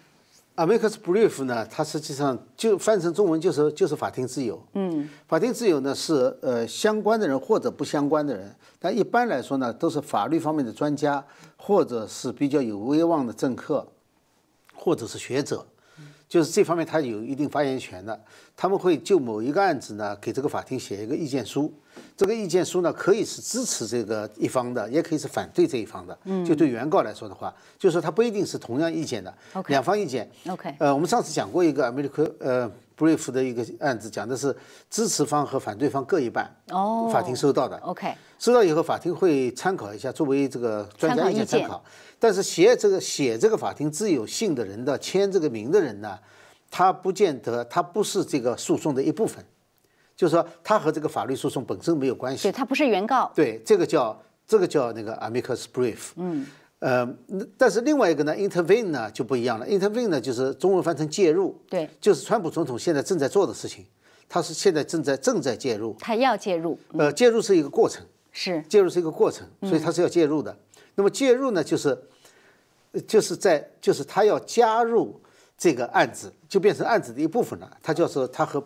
[0.60, 4.62] Amicus brief 呢，它实际上就翻成中文就是就是法庭自由。
[4.74, 13.88] 嗯，法庭自由呢是呃相关的人或者不相关的人，但一般来说呢都是法律方面的专家，或者是比较有威望的政客，
[14.76, 15.66] 或者是学者。
[16.30, 18.18] 就是这方面他有一定发言权的，
[18.56, 21.74] 他们会就某一个案子呢给这个法庭写一个意见书，
[22.16, 26.16] 这个意见书呢可以是支持这个一方的，也可以是反对这一方的。
[26.26, 29.34] 嗯，就对原告来说的话，就是说他不一定是同样意见的，
[29.68, 30.30] 两方意见。
[30.48, 34.56] OK，呃，我们上次讲过一个 American 呃 Brief 的一个案子，讲的是
[34.92, 36.48] 支持方和反对方各一半。
[36.70, 37.76] 哦，法庭收到的。
[37.78, 41.84] OK，收到以后法庭会参考一下，作为这个专家意见参考。
[42.20, 46.20] 但是写这个写这个法庭自有信的人的签这个名的人呢，
[46.70, 49.44] 他不见得他不是这个诉讼的一部分，
[50.16, 52.44] 就是说他和这个法律诉讼本身没有关系。
[52.44, 53.32] 对他不是原告。
[53.34, 56.12] 对，这个叫这个叫那个 amicus brief。
[56.18, 56.46] 嗯。
[56.80, 57.06] 呃，
[57.58, 59.68] 但是另外一个呢，intervene 呢就不一样了。
[59.68, 61.58] intervene 呢就是中文翻成介入。
[61.70, 61.90] 对。
[62.00, 63.86] 就是川普总统现在正在做的事情，
[64.30, 65.96] 他是现在正在正在介入。
[66.00, 66.80] 他要介入。
[66.98, 68.06] 呃，介入是一个过程。
[68.32, 68.64] 是。
[68.70, 70.56] 介入是一个过程，所以他是要介入的。
[71.00, 71.98] 那么介入呢，就是，
[73.08, 75.18] 就是在就是他要加入
[75.58, 77.78] 这个案子，就变成案子的一部分了。
[77.82, 78.62] 他就是他和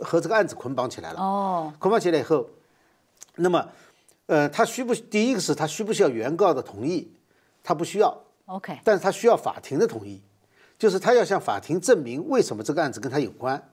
[0.00, 1.20] 和这个案子捆绑起来了。
[1.20, 1.72] 哦。
[1.78, 2.50] 捆绑起来以后，
[3.36, 3.64] 那么，
[4.26, 7.12] 呃，他需不第一个是他需不需要原告的同意？
[7.62, 8.24] 他不需要。
[8.46, 8.80] OK。
[8.82, 10.20] 但是他需要法庭的同意，
[10.76, 13.70] 就是他要向法庭证明为什么这个案子跟他有关。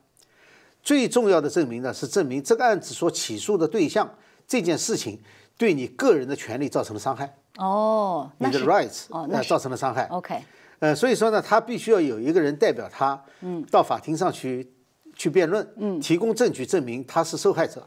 [0.80, 4.08] 最重要的证明呢，是证明这个案子所起诉的对象
[4.46, 5.20] 这件事情
[5.58, 7.36] 对你个人的权利造成了伤害。
[7.56, 10.04] 哦，你的 rights 哦，那造成了伤害。
[10.10, 10.38] OK，
[10.78, 14.70] 呃，所以说呢，他必须要有一个人代表他，嗯，到法庭上去
[15.14, 17.86] 去辩论，嗯，提供证据证明他是受害者，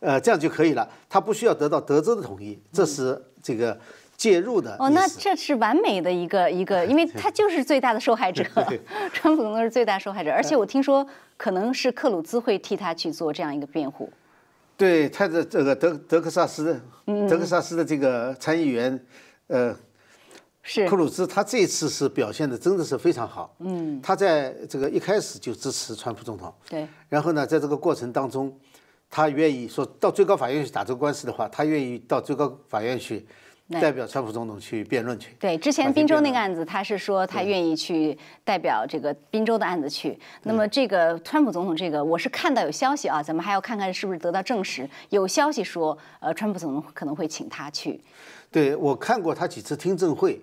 [0.00, 0.88] 呃，这样就可以了。
[1.08, 3.76] 他不需要得到德州的同意，这是这个
[4.16, 4.76] 介入的。
[4.78, 8.44] 哦，那这是完美的一个一个， 因为他就是最大的受害者，
[9.12, 11.04] 川普总统是最大受害者，而且我听说
[11.36, 14.08] 可能是克鲁兹会替他去做这样一个辩护。
[14.76, 19.06] 对，他的这个德德克萨斯，德克萨斯的这个参议员，
[19.46, 19.74] 呃，
[20.62, 23.54] 是克鲁兹，他这次是表现的真的是非常好。
[23.60, 26.52] 嗯，他在这个一开始就支持川普总统。
[26.68, 26.86] 对。
[27.08, 28.54] 然后呢，在这个过程当中，
[29.08, 33.26] 他愿意说到最高法院去打这个官司的话，他愿意到最高法院去。
[33.68, 35.34] 代表川普总统去辩论去。
[35.40, 40.16] 对，之前宾州那个案子，他是说他愿意去代表这个宾州的案子去。
[40.44, 44.88] 那么这个川普总统这个，我是看到有消息啊，咱们还要看看是不是得到证实。
[45.10, 48.00] 有消息说，呃，川普总统可能会请他去。
[48.52, 50.40] 对，我看过他几次听证会，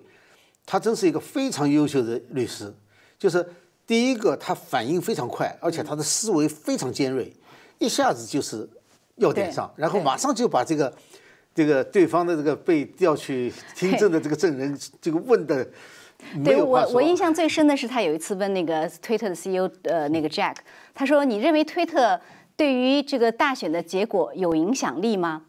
[0.66, 2.74] 他真是一个非常优秀的律师。
[3.18, 3.48] 就是
[3.86, 7.32] 第一个，他反应非常快，而且他的思维非常尖锐，
[7.78, 8.68] 一下子就是
[9.16, 10.92] 要点上，然后马上就把这个。
[11.54, 15.64] 这个对方的这个被调去听证的这个证人，这个问的
[16.44, 20.56] 对我，我印象最深的是他有一次问那个推特的 CEO，呃，那个 Jack，
[20.94, 22.20] 他说：“你认为推特
[22.56, 25.42] 对于这个大选的结果有影响力吗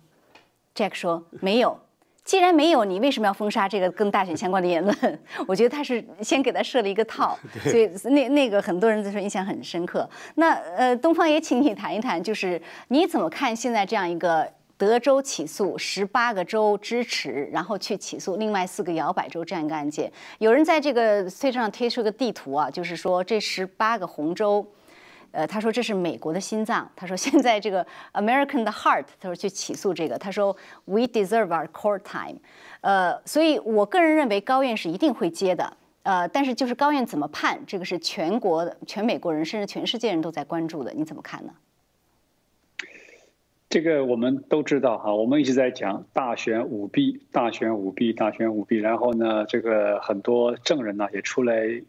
[0.76, 1.80] ？”Jack 说：“没有。
[2.24, 10.08] 既然没有，你为什么要封杀这个跟大选相关的言论？” 我觉得他是先给他设了一个套， 所以那那个很多人就说印象很深刻。
[10.36, 14.48] 那呃，东方也请你谈一谈，就是你怎么看现在这样一个？
[14.78, 20.12] 德州起诉十八个州支持，然后去起诉另外四个摇摆州这样一个案件。
[20.40, 24.66] 有人在这个推特上贴出个地图啊，就是说这十八个红州，
[25.32, 26.92] 呃，他说这是美国的心脏。
[26.94, 30.18] 他说现在这个 American 的 heart，他说去起诉这个。
[30.18, 32.40] 他说 We deserve our court time。
[32.82, 35.78] 呃，所以我个人认为高院是一定会接的。
[36.04, 40.94] 呃，但是就是高院怎么判，这个是全国全美国人甚至全世界人都在关注的。
[40.94, 41.54] 你怎么看呢？
[43.76, 48.78] 这个我们都知道哈，我们一直在讲大选舞弊，大选舞弊，大选舞弊。
[48.78, 51.82] 然后呢，这个很多证人呢也出来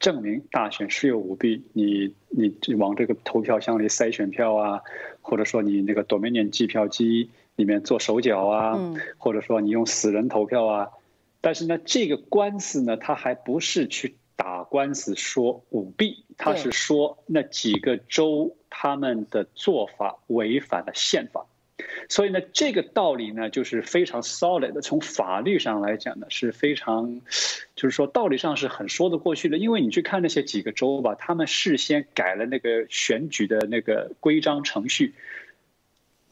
[0.00, 1.62] 证明大选是有舞弊。
[1.72, 4.80] 你你往这个投票箱里塞选票啊，
[5.22, 10.88] 或者说你那个 Dominion 计票机里面做手脚啊，或者说你用死人投票啊。
[11.40, 18.56] 但是呢，这个官司呢，他还不是去打官司说舞弊，他是说那几个州。
[18.70, 21.44] 他们的做法违反了宪法，
[22.08, 24.80] 所以呢，这个道理呢就是非常 solid 的。
[24.80, 27.20] 从法律上来讲呢，是非常，
[27.74, 29.58] 就是说道理上是很说得过去的。
[29.58, 35.14] 因为你去看那些几个州吧，他们事先改了那个选举的那个规章程序，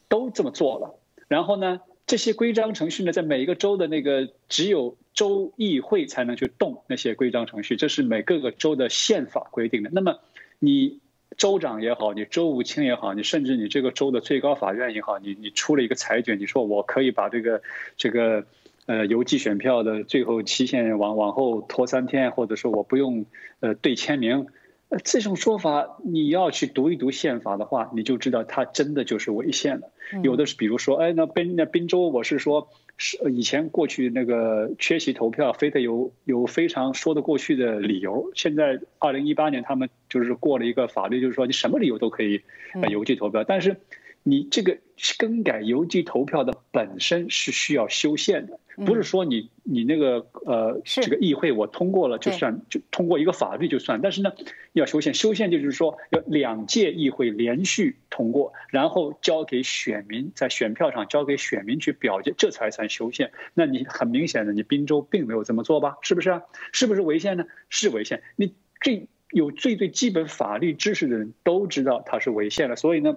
[0.08, 0.94] 都这么做了。
[1.26, 9.90] 然后呢，这些规章程序呢，在每一个州的那个只有州议会才能去动那些规章程序，这是每个个州的宪法规定的。
[9.92, 10.20] 那么
[10.60, 11.00] 你。
[11.38, 17.62] 州长也好，你州务卿也好，你甚至你这个州的最高法院也好，你你出了一个裁决，你说我可以把这个
[17.96, 18.44] 这个
[18.86, 23.24] 呃邮寄选票的最后期限往往后拖三天，或者说我不用
[23.60, 24.48] 呃对签名，
[24.88, 29.90] 呃这种说法你要去读一读宪法的话，你就知道它真的就是违宪了。
[30.22, 32.68] 有的是比如说，哎，那宾那宾州我是说。
[33.00, 38.32] 是以前过去那个缺席投票，非得有有非常说得过去的理由。
[38.34, 42.42] 现在二零一八年他们就是过了一个法律，就是说你什么理由都可以
[42.90, 43.76] 邮寄投票，但是
[44.22, 44.78] 你这个
[45.18, 48.58] 更改邮寄投票的本身是需要修宪的。
[48.86, 54.30] 不是说你你那个呃这个议会我通过了就算就通过一个法律就算，但是呢
[54.72, 63.32] 要修宪，修宪就是说要两届议会连续通过，然后交给选民在选票上交给选民去表决，这才算修宪。
[63.52, 65.96] 那你很明显的你滨州并没有这么做吧？
[66.02, 66.42] 是不是啊？
[66.72, 67.46] 是不是违宪呢？
[67.68, 68.22] 是违宪。
[68.36, 73.16] 你最有最最基本法律知识的人都知道它是违宪了，所以呢。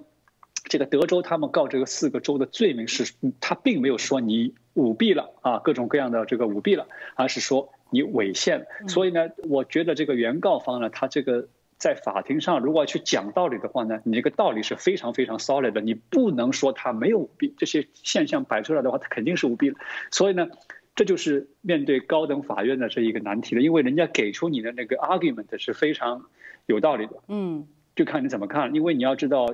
[0.64, 6.86] 这个德州他们告这个四个州的罪名是，他并没有说你舞弊了啊，各种各样的这个舞弊了，
[7.16, 8.66] 而是说你违宪了。
[8.88, 11.48] 所以呢，我觉得这个原告方呢，他这个
[11.78, 19.76] 在法庭上如果去讲道理的话呢，你这个道理是非常非常 solid 的，你不能说他没有舞弊，这些现象摆出来的话，他肯定是舞弊了。
[20.12, 20.48] 所以呢，
[20.94, 26.26] 这就是面对高等法院的这一个难题了，因为人家给出你的那个 argument 是非常
[26.66, 27.14] 有道理的。
[27.26, 29.48] 嗯，就看你怎么看，因为你要知道。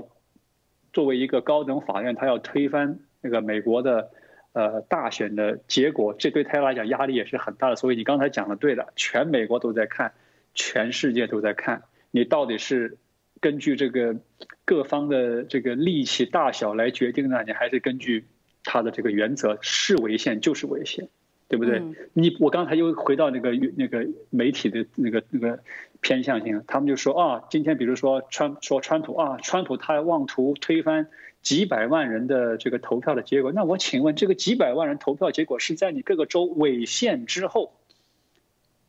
[0.99, 4.11] 作为一个高等法院，他要推翻那个美国的
[4.53, 7.77] 呃大选的结果，这对他来讲压力也是很大的。
[7.77, 10.13] 所以你刚才讲的对的，全美国都在看，
[10.55, 12.99] 全世界都在看，你到底是
[13.39, 14.17] 根据这个
[14.65, 18.25] 各方的这个力气大小来决定呢，你还是根据
[18.65, 21.09] 他的这个原则是违宪就是违宪。
[21.49, 21.83] 对不对？
[22.13, 25.61] 你我刚才又回到那个那个媒体的那个那个
[26.03, 31.09] 偏向性，他们就说啊，今天比如说川说川普啊，川普他妄图推翻
[31.41, 33.51] 几百万人的这个投票的结果。
[33.53, 37.73] 那我请问，这个几百万人投票结果是在你各个州违宪之后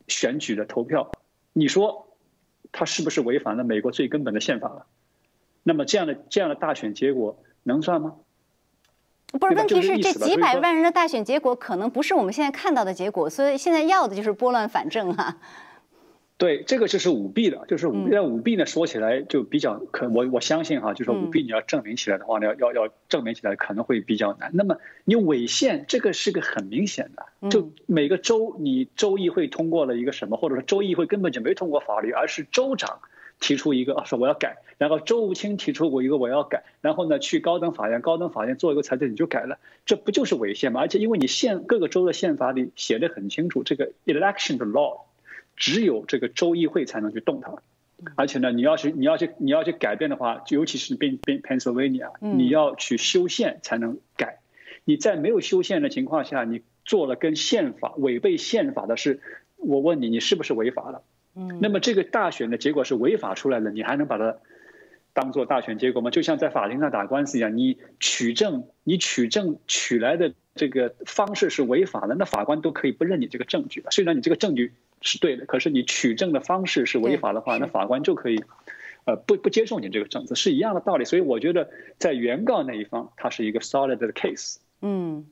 [0.06, 1.10] 选举的投票，
[1.54, 2.14] 你说
[2.72, 4.86] 他是不是违反了美国最根本的宪法了？
[5.62, 8.16] 那么这样的这样的大选结果能算吗？
[9.38, 15.38] 不是，问题是这几百万人的大选结果可能不是我们现在看到的结果，所以现在要的就是拨乱反正啊。
[16.36, 24.50] 对，这个就是舞弊的，就是舞那舞弊呢，说起来就比较可，我我相信哈，就是舞弊你要证明起来的话呢，要要要证明起来可能会比较难。
[24.54, 33.00] 那么你违宪这个是个很明显的，就每个州你州议会通过了一个什么，或者说州议会根本就没通过法律，而是州长。
[33.40, 40.80] 提出一个啊，说我要改，然后周务卿提出过一个我要改，然后呢去高等法院，高等法院做一个裁决你就改了，这不就是违宪吗？
[40.80, 45.00] 而且因为你宪各个州的宪法里写的很清楚，这个 election 的 law
[45.56, 47.54] 只有这个州议会才能去动它，
[48.14, 54.40] 而且呢你要是你要去你要去改变的话，尤其是 Pen Pennsylvania，你要去修宪才能改，
[54.84, 59.20] 你在没有修宪的情况下，你做了跟宪法违背宪法的事。
[59.56, 61.02] 我问你，你是不是违法了？
[61.34, 64.36] 嗯，那么这个大选的结果是违法出来的，你还能把它
[65.12, 66.10] 当做大选结果吗？
[66.10, 73.90] 就像在法庭上打官司一样，你取证，你取证取来的这个方式是违法的，那法官都可以不认你这个证据的。
[73.90, 74.72] 虽然你这个证据
[75.02, 78.42] 是对的，可是你取证的方式是违法的话，那法官就可以
[79.04, 81.04] 呃不不接受你这个证词，是一样的道理。
[81.04, 84.56] 所以我觉得在原告那一方，它是一个 solid 的 case。
[84.82, 85.26] 嗯。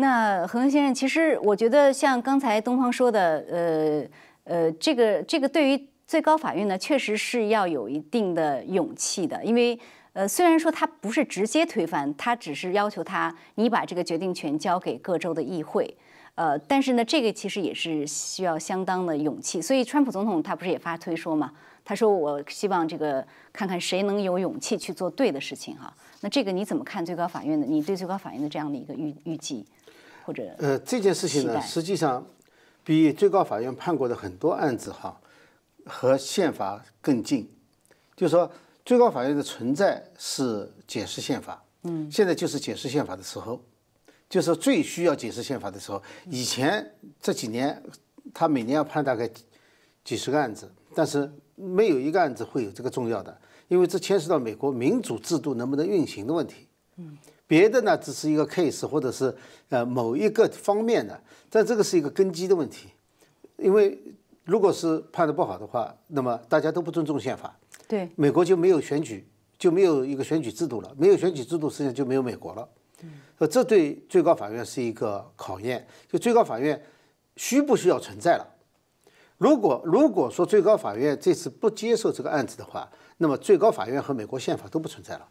[0.00, 4.06] 那何先生，其实我觉得像刚才东方说的，呃
[4.48, 9.78] 呃，这个这个对于最高法院呢，确实是要有一定的勇气的，因为
[10.14, 15.94] 呃，虽然说他不是直接推翻，他只是要求他你把这个决定权交给各州的议会，
[16.34, 19.60] 呃，但是呢，这个其实也是需要相当的勇气。
[19.60, 21.52] 所以川普总统他不是也发推说嘛，
[21.84, 23.22] 他说我希望这个
[23.52, 25.94] 看看谁能有勇气去做对的事情哈。
[26.22, 27.66] 那这个你怎么看最高法院的？
[27.66, 29.62] 你对最高法院的这样的一个预预计？
[30.24, 32.26] 或者呃，这件事情呢，实际上
[32.88, 35.20] 比最高法院判过的很多案子哈，
[35.84, 37.46] 和宪法更近。
[38.16, 38.50] 就是说，
[38.82, 43.62] 最高法院的存在是解释宪法，嗯，现在就是解释宪法的时候，
[44.26, 46.02] 就是最需要解释宪法的时候。
[46.30, 47.82] 以前这几年，
[48.32, 49.28] 他每年要判大概
[50.02, 56.66] 几十个案子，但是没有一个案子会有这个重要的，因为这牵涉到美国民主制度能不能运行的问题，
[56.96, 57.18] 嗯。
[57.48, 59.34] 别的呢，只是一个 case，或者是
[59.70, 61.20] 呃某一个方面的，
[61.50, 62.90] 但这个是一个根基的问题，
[63.56, 63.98] 因为
[64.44, 69.26] 如果是判的不好的话，那么大家都不尊重宪法，对，美国就没有选举，
[69.58, 72.68] 就没有一个选举制度了，没有选举制度，实际上就没有美国了，
[73.02, 76.80] 嗯，这对最高法院是一个考验，就最高法院
[77.36, 78.46] 需不需要存在了？
[79.38, 85.26] 如果如果说最高法院这次不接受这个案子的话，那么最高法院和美国宪法都不存在了。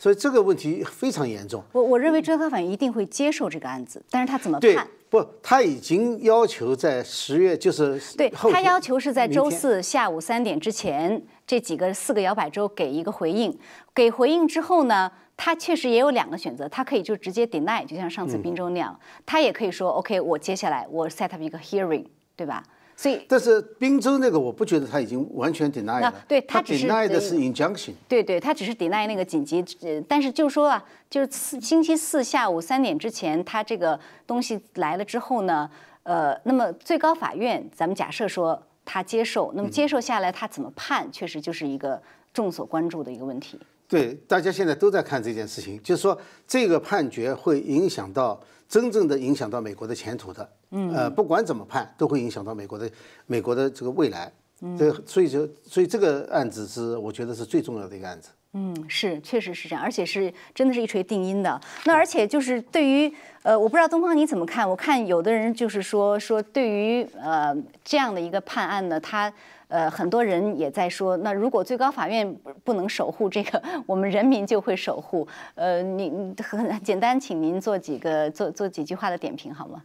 [0.00, 1.62] 所以这个问题非常严重。
[1.72, 4.88] 我我认为最高法院一定会接受这个案子，但是他怎么判？
[5.10, 13.54] 不，他已经要求在十月，就是对他要求是在周四下午三点之前，这几个四个摇摆州给一个回应。
[13.94, 22.62] 给回应之后呢，他确实也有两个选择，他可以就直接 deny，就像上次宾州那样，他也可以说 OK，我接下来我 set up 一个 hearing，对吧？
[23.00, 35.70] 所以，但是宾州那个我不觉得他已经完全 deny 了，对他只是 deny 的是 injunction，对对，他只是 deny 那个紧急，呃，但是就说啊，就是四星期四下午三点之前，他这个东西来了之后呢，
[36.02, 42.02] 呃，那么最高法院，咱们假设说他接受，那么接受下来他怎么判，确实就是一个
[42.34, 43.58] 众所关注的一个问题。
[43.88, 48.38] 对，大家现在都在看这件事情，就是说这个判决会影响到。
[48.68, 52.90] 真正的影响到美国的前途的，嗯，呃，不管怎么判，都会影响到美国的
[53.26, 61.60] 美国的这个未来，嗯，这所以就所以这个案子是我觉得是最重要的一个案子，嗯，是，确实是这样，而且是真的是一锤定音的。
[61.84, 63.12] 那而且就是对于，
[63.42, 64.68] 呃，我不知道东方你怎么看？
[64.68, 69.32] 我看有的人就是说说对于呃这样的一个判案呢，他。
[69.70, 75.24] 呃，很多人也在说，那如果最高法院不能守护这个，我们人民就会守护。
[75.54, 79.80] 呃，你很简单，请您做几个做做几句话的点评好吗？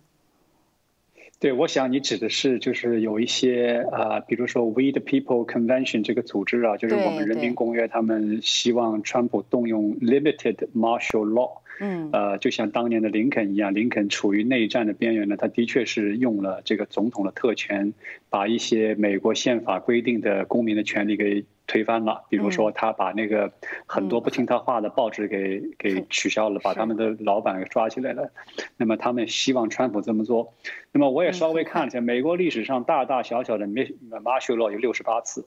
[1.39, 11.59] 对，我想你指的是就是有一些啊，比如说 We the People Convention 这个组织啊，就是我们人民公约，他们希望川普动用 Limited Martial Law。
[11.81, 17.93] 嗯，呃，就像当年的林肯一样，林肯处于内战的边缘呢，他的确是用了这个总统的特权，
[18.29, 21.43] 把一些美国宪法规定的公民的权利给。
[21.67, 23.51] 推翻了，比如说他把那个
[23.85, 28.29] 很多不听他话的报纸给给取消了，把他们的老板给抓起来了。
[28.77, 30.53] 那么他们希望川普这么做。
[30.91, 35.45] 那么我也稍微看了一下，美国历史上大大小小的 martial law 有六十八次，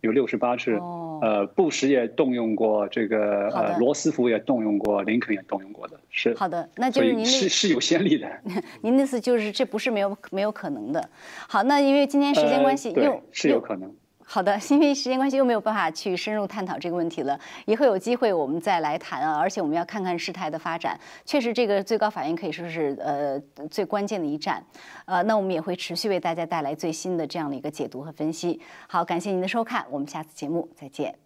[0.00, 0.80] 有六十八次。
[1.22, 6.34] 呃，布什也动用过这个，呃，罗斯福也动用过，林肯也动用过的，是。
[6.34, 8.28] 好的，那就是您是是有先例的。
[8.82, 11.08] 您的意思就是这不是没有没有可能的。
[11.48, 13.94] 好，那因为今天时间关系，又是有可能。
[14.34, 19.38] 好的， 因为时间关系又没有办法去深入探讨这个问题了，以后有机会我们再来谈啊。
[19.38, 24.60] 而且我们要看看事态的发展，确实这个最高法院可以说是呃最关键的一站，
[25.04, 28.60] 呃，那我们也会持续为大家带来最新的这样的一个解读和分析。
[28.88, 31.23] 好，感谢您的收看，我们下次节目再见。